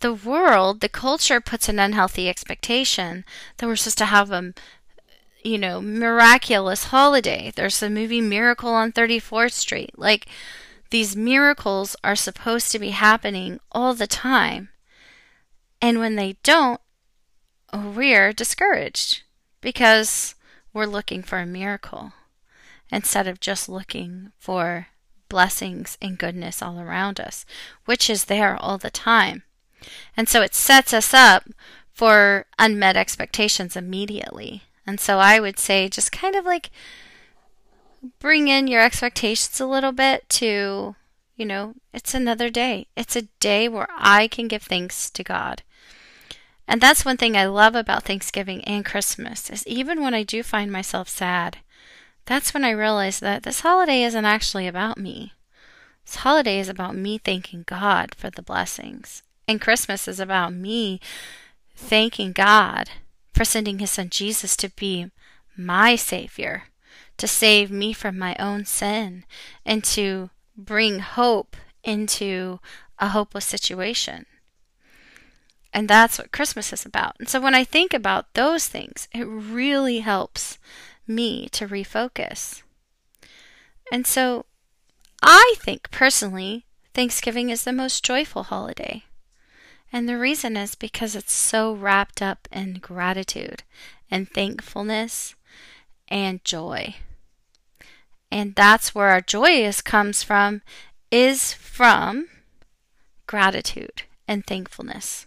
The 0.00 0.12
world, 0.12 0.80
the 0.80 0.88
culture 0.88 1.40
puts 1.40 1.68
an 1.68 1.78
unhealthy 1.78 2.28
expectation 2.28 3.24
that 3.56 3.66
we're 3.66 3.76
supposed 3.76 3.98
to 3.98 4.06
have 4.06 4.30
a, 4.30 4.52
you 5.42 5.56
know, 5.56 5.80
miraculous 5.80 6.84
holiday. 6.84 7.52
There's 7.54 7.80
the 7.80 7.88
movie 7.88 8.20
Miracle 8.20 8.70
on 8.70 8.92
34th 8.92 9.52
Street. 9.52 9.92
Like, 9.96 10.26
these 10.94 11.16
miracles 11.16 11.96
are 12.04 12.14
supposed 12.14 12.70
to 12.70 12.78
be 12.78 12.90
happening 12.90 13.58
all 13.72 13.94
the 13.94 14.06
time. 14.06 14.68
And 15.82 15.98
when 15.98 16.14
they 16.14 16.36
don't, 16.44 16.80
we're 17.72 18.32
discouraged 18.32 19.24
because 19.60 20.36
we're 20.72 20.86
looking 20.86 21.24
for 21.24 21.40
a 21.40 21.46
miracle 21.46 22.12
instead 22.92 23.26
of 23.26 23.40
just 23.40 23.68
looking 23.68 24.30
for 24.38 24.86
blessings 25.28 25.98
and 26.00 26.16
goodness 26.16 26.62
all 26.62 26.78
around 26.78 27.18
us, 27.18 27.44
which 27.86 28.08
is 28.08 28.26
there 28.26 28.54
all 28.54 28.78
the 28.78 28.88
time. 28.88 29.42
And 30.16 30.28
so 30.28 30.42
it 30.42 30.54
sets 30.54 30.92
us 30.94 31.12
up 31.12 31.50
for 31.90 32.46
unmet 32.56 32.96
expectations 32.96 33.74
immediately. 33.74 34.62
And 34.86 35.00
so 35.00 35.18
I 35.18 35.40
would 35.40 35.58
say 35.58 35.88
just 35.88 36.12
kind 36.12 36.36
of 36.36 36.44
like 36.44 36.70
bring 38.18 38.48
in 38.48 38.66
your 38.66 38.82
expectations 38.82 39.60
a 39.60 39.66
little 39.66 39.92
bit 39.92 40.28
to, 40.30 40.96
you 41.36 41.46
know, 41.46 41.74
it's 41.92 42.14
another 42.14 42.50
day. 42.50 42.86
It's 42.96 43.16
a 43.16 43.28
day 43.40 43.68
where 43.68 43.88
I 43.90 44.28
can 44.28 44.48
give 44.48 44.62
thanks 44.62 45.10
to 45.10 45.22
God. 45.22 45.62
And 46.66 46.80
that's 46.80 47.04
one 47.04 47.16
thing 47.16 47.36
I 47.36 47.46
love 47.46 47.74
about 47.74 48.04
Thanksgiving 48.04 48.64
and 48.64 48.84
Christmas 48.84 49.50
is 49.50 49.66
even 49.66 50.02
when 50.02 50.14
I 50.14 50.22
do 50.22 50.42
find 50.42 50.72
myself 50.72 51.08
sad, 51.08 51.58
that's 52.24 52.54
when 52.54 52.64
I 52.64 52.70
realize 52.70 53.20
that 53.20 53.42
this 53.42 53.60
holiday 53.60 54.02
isn't 54.02 54.24
actually 54.24 54.66
about 54.66 54.96
me. 54.96 55.32
This 56.06 56.16
holiday 56.16 56.58
is 56.58 56.68
about 56.68 56.96
me 56.96 57.18
thanking 57.18 57.64
God 57.66 58.14
for 58.14 58.30
the 58.30 58.42
blessings. 58.42 59.22
And 59.46 59.60
Christmas 59.60 60.08
is 60.08 60.20
about 60.20 60.54
me 60.54 61.00
thanking 61.76 62.32
God 62.32 62.90
for 63.34 63.44
sending 63.44 63.78
his 63.78 63.90
son 63.90 64.08
Jesus 64.08 64.56
to 64.56 64.70
be 64.70 65.10
my 65.56 65.96
savior 65.96 66.64
to 67.16 67.28
save 67.28 67.70
me 67.70 67.92
from 67.92 68.18
my 68.18 68.34
own 68.38 68.64
sin 68.64 69.24
and 69.64 69.84
to 69.84 70.30
bring 70.56 70.98
hope 71.00 71.56
into 71.82 72.60
a 72.98 73.08
hopeless 73.08 73.44
situation. 73.44 74.26
And 75.72 75.88
that's 75.88 76.18
what 76.18 76.32
Christmas 76.32 76.72
is 76.72 76.86
about. 76.86 77.16
And 77.18 77.28
so 77.28 77.40
when 77.40 77.54
I 77.54 77.64
think 77.64 77.92
about 77.92 78.34
those 78.34 78.68
things, 78.68 79.08
it 79.12 79.24
really 79.24 80.00
helps 80.00 80.58
me 81.06 81.48
to 81.50 81.66
refocus. 81.66 82.62
And 83.92 84.06
so 84.06 84.46
I 85.20 85.54
think 85.58 85.90
personally, 85.90 86.64
Thanksgiving 86.94 87.50
is 87.50 87.64
the 87.64 87.72
most 87.72 88.04
joyful 88.04 88.44
holiday. 88.44 89.04
And 89.92 90.08
the 90.08 90.18
reason 90.18 90.56
is 90.56 90.74
because 90.74 91.14
it's 91.14 91.32
so 91.32 91.72
wrapped 91.72 92.22
up 92.22 92.48
in 92.52 92.74
gratitude 92.74 93.62
and 94.10 94.28
thankfulness 94.28 95.34
and 96.08 96.44
joy. 96.44 96.96
And 98.30 98.54
that's 98.54 98.94
where 98.94 99.08
our 99.08 99.20
joy 99.20 99.64
is 99.64 99.80
comes 99.80 100.22
from 100.22 100.62
is 101.10 101.52
from 101.52 102.28
gratitude 103.26 104.02
and 104.26 104.44
thankfulness. 104.44 105.26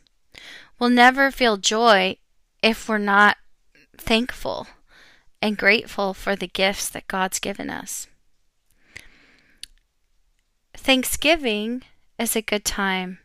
We'll 0.77 0.89
never 0.89 1.31
feel 1.31 1.57
joy 1.57 2.17
if 2.61 2.89
we're 2.89 2.97
not 2.97 3.37
thankful 3.97 4.67
and 5.41 5.57
grateful 5.57 6.13
for 6.13 6.35
the 6.35 6.47
gifts 6.47 6.89
that 6.89 7.07
God's 7.07 7.39
given 7.39 7.69
us. 7.69 8.07
Thanksgiving 10.75 11.83
is 12.19 12.35
a 12.35 12.41
good 12.41 12.65
time 12.65 13.19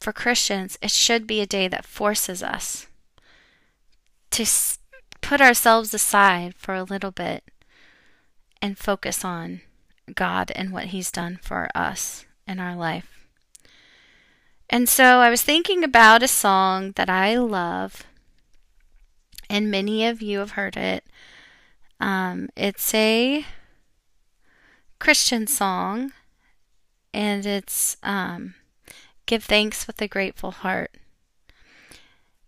for 0.00 0.12
Christians. 0.12 0.78
It 0.82 0.90
should 0.90 1.26
be 1.26 1.40
a 1.40 1.46
day 1.46 1.68
that 1.68 1.84
forces 1.84 2.42
us 2.42 2.86
to 4.30 4.44
put 5.20 5.40
ourselves 5.40 5.92
aside 5.94 6.54
for 6.56 6.74
a 6.74 6.82
little 6.82 7.10
bit 7.10 7.44
and 8.60 8.78
focus 8.78 9.24
on 9.24 9.60
God 10.14 10.52
and 10.54 10.72
what 10.72 10.86
He's 10.86 11.10
done 11.10 11.38
for 11.42 11.68
us 11.74 12.24
in 12.46 12.58
our 12.58 12.76
life. 12.76 13.26
And 14.68 14.88
so 14.88 15.18
I 15.18 15.30
was 15.30 15.42
thinking 15.42 15.82
about 15.82 16.22
a 16.22 16.28
song 16.28 16.92
that 16.92 17.10
I 17.10 17.36
love, 17.36 18.04
and 19.48 19.70
many 19.70 20.06
of 20.06 20.22
you 20.22 20.38
have 20.38 20.52
heard 20.52 20.76
it. 20.76 21.04
Um, 21.98 22.48
it's 22.56 22.94
a 22.94 23.44
Christian 24.98 25.46
song, 25.46 26.12
and 27.12 27.44
it's 27.44 27.96
um, 28.02 28.54
Give 29.26 29.42
Thanks 29.42 29.86
with 29.86 30.00
a 30.00 30.08
Grateful 30.08 30.52
Heart. 30.52 30.92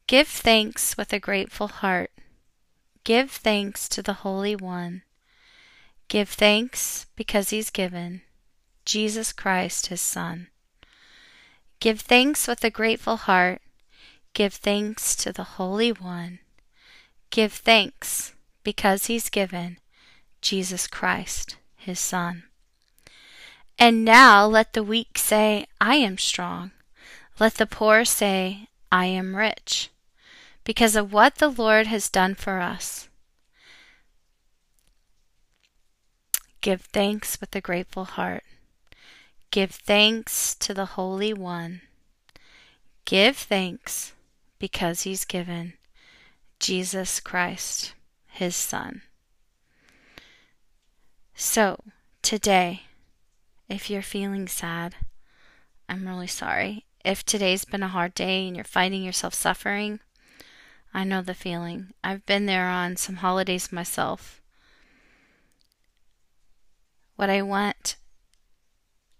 Give 0.06 0.28
thanks 0.28 0.96
with 0.96 1.12
a 1.12 1.18
grateful 1.18 1.68
heart. 1.68 2.10
Give 3.04 3.32
thanks 3.32 3.88
to 3.88 4.02
the 4.02 4.22
Holy 4.22 4.54
One. 4.54 5.02
Give 6.06 6.28
thanks 6.28 7.06
because 7.16 7.50
He's 7.50 7.70
given 7.70 8.22
Jesus 8.84 9.32
Christ, 9.32 9.88
His 9.88 10.00
Son. 10.00 10.48
Give 11.80 12.00
thanks 12.00 12.46
with 12.46 12.62
a 12.62 12.70
grateful 12.70 13.16
heart. 13.16 13.60
Give 14.34 14.54
thanks 14.54 15.16
to 15.16 15.32
the 15.32 15.58
Holy 15.58 15.90
One. 15.90 16.38
Give 17.30 17.52
thanks 17.52 18.34
because 18.62 19.06
He's 19.06 19.28
given 19.30 19.78
Jesus 20.40 20.86
Christ, 20.86 21.56
His 21.74 21.98
Son. 21.98 22.44
And 23.80 24.04
now 24.04 24.46
let 24.46 24.74
the 24.74 24.84
weak 24.84 25.18
say, 25.18 25.66
I 25.80 25.96
am 25.96 26.18
strong. 26.18 26.70
Let 27.40 27.54
the 27.54 27.66
poor 27.66 28.04
say, 28.04 28.68
I 28.92 29.06
am 29.06 29.34
rich 29.34 29.91
because 30.64 30.96
of 30.96 31.12
what 31.12 31.36
the 31.36 31.48
Lord 31.48 31.86
has 31.86 32.08
done 32.08 32.34
for 32.34 32.60
us. 32.60 33.08
Give 36.60 36.80
thanks 36.80 37.40
with 37.40 37.54
a 37.56 37.60
grateful 37.60 38.04
heart. 38.04 38.44
Give 39.50 39.70
thanks 39.70 40.54
to 40.56 40.72
the 40.72 40.86
Holy 40.86 41.34
One. 41.34 41.82
Give 43.04 43.36
thanks 43.36 44.12
because 44.58 45.02
He's 45.02 45.24
given 45.24 45.74
Jesus 46.60 47.18
Christ, 47.18 47.94
His 48.28 48.54
Son. 48.54 49.02
So, 51.34 51.82
today, 52.22 52.82
if 53.68 53.90
you're 53.90 54.02
feeling 54.02 54.46
sad, 54.46 54.94
I'm 55.88 56.06
really 56.06 56.28
sorry. 56.28 56.84
If 57.04 57.24
today's 57.24 57.64
been 57.64 57.82
a 57.82 57.88
hard 57.88 58.14
day 58.14 58.46
and 58.46 58.54
you're 58.54 58.64
finding 58.64 59.02
yourself 59.02 59.34
suffering, 59.34 59.98
I 60.94 61.04
know 61.04 61.22
the 61.22 61.34
feeling. 61.34 61.92
I've 62.04 62.26
been 62.26 62.46
there 62.46 62.68
on 62.68 62.96
some 62.96 63.16
holidays 63.16 63.72
myself. 63.72 64.40
What 67.16 67.30
I 67.30 67.42
want 67.42 67.96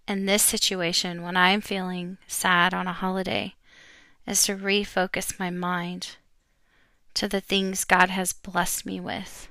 in 0.07 0.25
this 0.25 0.43
situation 0.43 1.23
when 1.23 1.37
I'm 1.37 1.61
feeling 1.61 2.17
sad 2.27 2.73
on 2.73 2.87
a 2.87 2.93
holiday 2.93 3.55
is 4.27 4.45
to 4.45 4.55
refocus 4.55 5.39
my 5.39 5.49
mind 5.49 6.17
to 7.13 7.27
the 7.27 7.41
things 7.41 7.85
God 7.85 8.09
has 8.09 8.33
blessed 8.33 8.85
me 8.85 8.99
with 8.99 9.47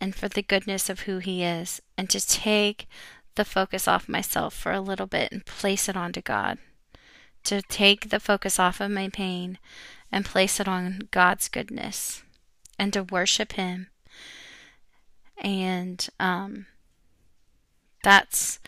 and 0.00 0.14
for 0.14 0.28
the 0.28 0.42
goodness 0.42 0.88
of 0.88 1.00
who 1.00 1.18
He 1.18 1.42
is, 1.42 1.82
and 1.96 2.08
to 2.10 2.24
take 2.24 2.86
the 3.34 3.44
focus 3.44 3.88
off 3.88 4.08
myself 4.08 4.54
for 4.54 4.72
a 4.72 4.80
little 4.80 5.06
bit 5.06 5.32
and 5.32 5.44
place 5.44 5.88
it 5.88 5.96
onto 5.96 6.20
God. 6.20 6.58
To 7.44 7.62
take 7.62 8.10
the 8.10 8.20
focus 8.20 8.58
off 8.58 8.80
of 8.80 8.90
my 8.90 9.08
pain 9.08 9.58
and 10.10 10.24
place 10.24 10.60
it 10.60 10.68
on 10.68 11.08
God's 11.10 11.48
goodness 11.48 12.22
and 12.78 12.92
to 12.92 13.02
worship 13.02 13.52
Him. 13.52 13.88
And 15.36 16.08
um, 16.18 16.66
that's 18.02 18.58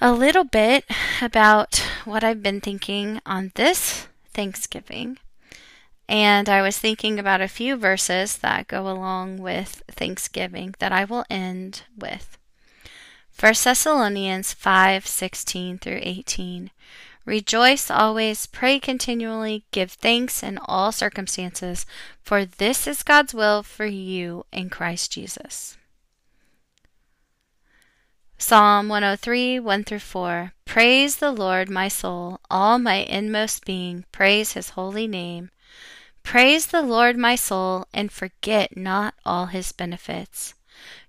a 0.00 0.12
little 0.12 0.44
bit 0.44 0.84
about 1.22 1.76
what 2.04 2.24
I've 2.24 2.42
been 2.42 2.60
thinking 2.60 3.20
on 3.26 3.52
this 3.54 4.08
Thanksgiving. 4.32 5.18
And 6.08 6.48
I 6.48 6.62
was 6.62 6.78
thinking 6.78 7.18
about 7.18 7.40
a 7.40 7.48
few 7.48 7.76
verses 7.76 8.38
that 8.38 8.66
go 8.66 8.88
along 8.88 9.38
with 9.38 9.82
Thanksgiving 9.88 10.74
that 10.80 10.90
I 10.90 11.04
will 11.04 11.24
end 11.30 11.82
with. 11.96 12.36
1 13.38 13.54
Thessalonians 13.62 14.52
5 14.52 15.06
16 15.06 15.78
through 15.78 16.00
18. 16.02 16.70
Rejoice 17.24 17.90
always, 17.90 18.46
pray 18.46 18.80
continually, 18.80 19.64
give 19.72 19.92
thanks 19.92 20.42
in 20.42 20.58
all 20.58 20.90
circumstances, 20.90 21.86
for 22.22 22.44
this 22.44 22.86
is 22.86 23.02
God's 23.02 23.34
will 23.34 23.62
for 23.62 23.86
you 23.86 24.46
in 24.52 24.70
Christ 24.70 25.12
Jesus. 25.12 25.76
Psalm 28.38 28.88
103, 28.88 29.60
1 29.60 29.84
through 29.84 29.98
4. 29.98 30.54
Praise 30.64 31.16
the 31.16 31.30
Lord, 31.30 31.68
my 31.68 31.88
soul, 31.88 32.40
all 32.50 32.78
my 32.78 32.96
inmost 32.96 33.66
being, 33.66 34.06
praise 34.12 34.52
his 34.52 34.70
holy 34.70 35.06
name. 35.06 35.50
Praise 36.22 36.68
the 36.68 36.80
Lord, 36.80 37.18
my 37.18 37.34
soul, 37.34 37.86
and 37.92 38.10
forget 38.10 38.76
not 38.76 39.14
all 39.26 39.46
his 39.46 39.72
benefits. 39.72 40.54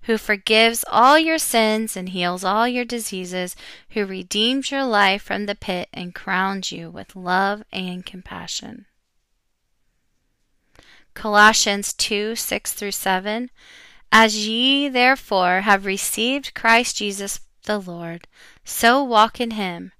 Who 0.02 0.18
forgives 0.18 0.84
all 0.90 1.18
your 1.18 1.38
sins 1.38 1.96
and 1.96 2.08
heals 2.08 2.44
all 2.44 2.66
your 2.66 2.84
diseases, 2.84 3.56
who 3.90 4.04
redeems 4.04 4.70
your 4.70 4.84
life 4.84 5.22
from 5.22 5.46
the 5.46 5.54
pit 5.54 5.88
and 5.92 6.14
crowns 6.14 6.72
you 6.72 6.90
with 6.90 7.16
love 7.16 7.62
and 7.72 8.04
compassion. 8.04 8.86
Colossians 11.14 11.92
2 11.92 12.36
6 12.36 12.72
through 12.72 12.92
7. 12.92 13.50
As 14.10 14.46
ye 14.46 14.88
therefore 14.88 15.62
have 15.62 15.86
received 15.86 16.54
Christ 16.54 16.96
Jesus 16.96 17.40
the 17.64 17.78
Lord, 17.78 18.26
so 18.64 19.02
walk 19.02 19.40
in 19.40 19.52
him, 19.52 19.92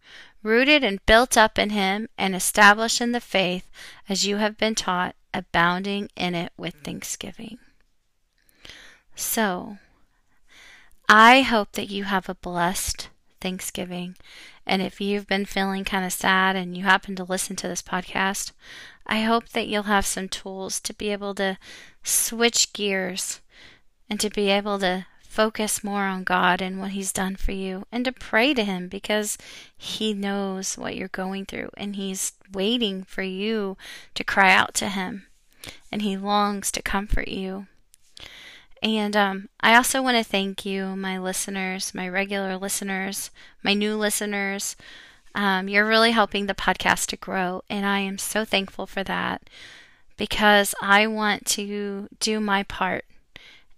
rooted 0.43 0.83
and 0.85 1.05
built 1.07 1.37
up 1.37 1.59
in 1.59 1.71
him, 1.71 2.09
and 2.19 2.35
established 2.35 3.01
in 3.01 3.13
the 3.13 3.21
faith 3.21 3.71
as 4.09 4.27
you 4.27 4.37
have 4.37 4.59
been 4.59 4.75
taught, 4.75 5.15
abounding 5.33 6.09
in 6.17 6.35
it 6.35 6.53
with 6.57 6.75
thanksgiving. 6.83 7.59
So, 9.15 9.79
I 11.09 11.43
hope 11.43 11.73
that 11.73 11.91
you 11.91 12.05
have 12.05 12.29
a 12.29 12.35
blessed 12.35 13.09
Thanksgiving. 13.41 14.17
And 14.67 14.81
if 14.81 15.01
you've 15.01 15.27
been 15.27 15.45
feeling 15.45 15.85
kind 15.85 16.05
of 16.07 16.13
sad 16.13 16.57
and 16.57 16.77
you 16.77 16.85
happen 16.85 17.17
to 17.17 17.25
listen 17.25 17.57
to 17.57 17.69
this 17.69 17.83
podcast, 17.83 18.53
I 19.07 19.23
hope 19.23 19.51
that 19.51 19.67
you'll 19.67 19.85
have 19.85 20.07
some 20.07 20.29
tools 20.29 20.81
to 20.81 20.95
be 20.95 21.11
able 21.11 21.35
to 21.35 21.59
switch 22.05 22.73
gears 22.73 23.41
and 24.09 24.21
to 24.21 24.31
be 24.31 24.49
able 24.49 24.79
to 24.79 25.07
focus 25.21 25.83
more 25.83 26.05
on 26.05 26.25
God 26.25 26.61
and 26.61 26.79
what 26.79 26.91
He's 26.91 27.13
done 27.13 27.37
for 27.37 27.53
you 27.53 27.85
and 27.91 28.05
to 28.05 28.13
pray 28.13 28.55
to 28.55 28.65
Him 28.65 28.89
because 28.89 29.37
He 29.77 30.15
knows 30.15 30.79
what 30.79 30.95
you're 30.95 31.09
going 31.09 31.47
through 31.47 31.71
and 31.77 31.97
He's 31.97 32.33
waiting 32.53 33.03
for 33.03 33.23
you 33.23 33.77
to 34.15 34.25
cry 34.25 34.53
out 34.53 34.75
to 34.75 34.89
Him 34.89 35.27
and 35.91 36.03
He 36.03 36.17
longs 36.17 36.71
to 36.73 36.83
comfort 36.83 37.29
you. 37.29 37.67
And 38.83 39.17
um, 39.17 39.49
I 39.61 39.77
also 39.77 40.03
want 40.03 40.17
to 40.17 40.25
thank 40.25 40.67
you, 40.67 40.97
my 40.97 41.19
listeners, 41.19 41.95
my 41.95 42.09
regular 42.09 42.57
listeners, 42.57 43.31
my 43.63 43.75
new 43.75 43.97
listeners. 43.97 44.77
Um, 45.35 45.69
you're 45.69 45.87
really 45.87 46.11
helping 46.11 46.47
the 46.47 46.55
podcast 46.55 47.07
to 47.07 47.17
grow, 47.17 47.63
and 47.71 47.87
I 47.87 48.01
am 48.01 48.19
so 48.19 48.45
thankful 48.45 48.87
for 48.87 49.03
that 49.05 49.49
because 50.17 50.75
I 50.83 51.07
want 51.07 51.47
to 51.47 52.09
do 52.19 52.41
my 52.41 52.65
part 52.65 53.05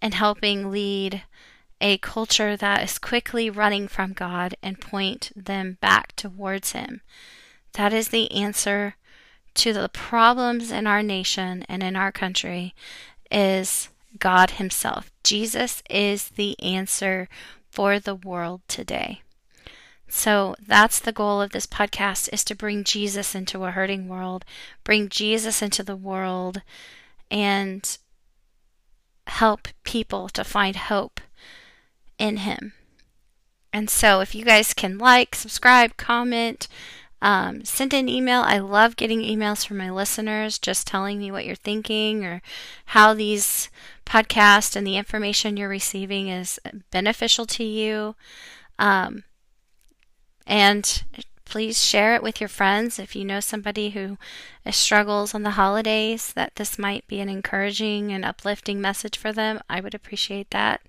in 0.03 0.13
helping 0.13 0.71
lead 0.71 1.23
a 1.81 1.99
culture 1.99 2.57
that 2.57 2.83
is 2.83 2.99
quickly 2.99 3.51
running 3.51 3.89
from 3.89 4.15
God 4.15 4.57
and 4.63 4.81
point 4.81 5.31
them 5.37 5.77
back 5.81 6.17
towards 6.17 6.73
Him. 6.73 7.03
That 7.75 7.93
is 7.93 8.09
the 8.09 8.33
answer 8.33 8.97
to 9.55 9.73
the 9.73 9.89
problems 9.89 10.73
in 10.73 10.87
our 10.87 11.03
nation 11.03 11.65
and 11.69 11.83
in 11.83 11.95
our 11.95 12.11
country 12.11 12.75
is 13.31 13.91
God 14.19 14.53
himself. 14.53 15.11
Jesus 15.23 15.83
is 15.91 16.31
the 16.31 16.59
answer 16.61 17.29
for 17.71 17.99
the 17.99 18.15
world 18.15 18.63
today. 18.69 19.23
So 20.09 20.55
that's 20.65 21.01
the 21.01 21.13
goal 21.13 21.41
of 21.43 21.51
this 21.51 21.67
podcast 21.67 22.29
is 22.33 22.45
to 22.45 22.55
bring 22.55 22.85
Jesus 22.85 23.35
into 23.35 23.65
a 23.65 23.73
hurting 23.73 24.09
world, 24.09 24.45
bring 24.85 25.09
Jesus 25.09 25.61
into 25.61 25.83
the 25.83 25.97
world 25.97 26.63
and 27.31 27.99
help 29.27 29.69
people 29.83 30.29
to 30.29 30.45
find 30.45 30.77
hope 30.77 31.21
in 32.19 32.39
Him. 32.39 32.75
And 33.73 33.91
so, 33.91 34.21
if 34.21 34.37
you 34.37 34.45
guys 34.45 34.73
can 34.73 34.99
like, 34.99 35.35
subscribe, 35.35 35.97
comment, 35.97 36.69
um, 37.25 37.65
send 37.65 37.95
an 37.95 38.07
email. 38.07 38.43
I 38.43 38.59
love 38.59 38.97
getting 38.97 39.23
emails 39.23 39.67
from 39.67 39.79
my 39.79 39.91
listeners 39.91 40.59
just 40.59 40.87
telling 40.87 41.19
me 41.19 41.33
what 41.33 41.47
you're 41.47 41.57
thinking 41.57 42.23
or 42.23 42.43
how 42.85 43.15
these 43.15 43.71
podcasts 44.05 44.77
and 44.77 44.87
the 44.87 44.99
information 44.99 45.57
you're 45.57 45.67
receiving 45.71 46.29
is 46.29 46.61
beneficial 46.91 47.47
to 47.47 47.65
you. 47.65 48.15
Um, 48.79 49.25
and 50.47 51.03
please 51.47 51.83
share 51.83 52.15
it 52.15 52.23
with 52.23 52.43
your 52.43 52.49
friends 52.49 52.99
if 52.99 53.17
you 53.17 53.25
know 53.25 53.41
somebody 53.41 53.91
who 53.91 54.19
struggles 54.71 55.35
on 55.35 55.45
the 55.45 55.53
holidays 55.53 56.31
that 56.35 56.55
this 56.57 56.79
might 56.79 57.07
be 57.07 57.21
an 57.21 57.31
encouraging 57.31 58.13
and 58.13 58.25
uplifting 58.25 58.81
message 58.81 59.17
for 59.17 59.31
them 59.31 59.61
i 59.69 59.79
would 59.79 59.95
appreciate 59.95 60.51
that 60.51 60.81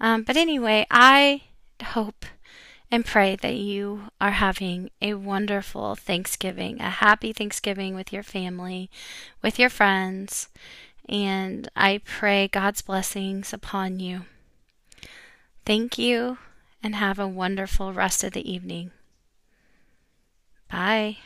um, 0.00 0.22
but 0.24 0.36
anyway 0.36 0.84
i 0.90 1.42
hope 1.82 2.26
and 2.90 3.04
pray 3.06 3.36
that 3.36 3.54
you 3.54 4.10
are 4.20 4.32
having 4.32 4.90
a 5.00 5.14
wonderful 5.14 5.94
thanksgiving 5.94 6.80
a 6.80 6.90
happy 6.90 7.32
thanksgiving 7.32 7.94
with 7.94 8.12
your 8.12 8.22
family 8.22 8.90
with 9.42 9.58
your 9.58 9.70
friends 9.70 10.48
and 11.08 11.68
i 11.76 12.00
pray 12.04 12.48
god's 12.48 12.82
blessings 12.82 13.52
upon 13.52 14.00
you 14.00 14.22
thank 15.64 15.98
you 15.98 16.38
and 16.82 16.94
have 16.94 17.18
a 17.18 17.28
wonderful 17.28 17.92
rest 17.92 18.24
of 18.24 18.32
the 18.32 18.50
evening 18.50 18.90
Bye. 20.70 21.18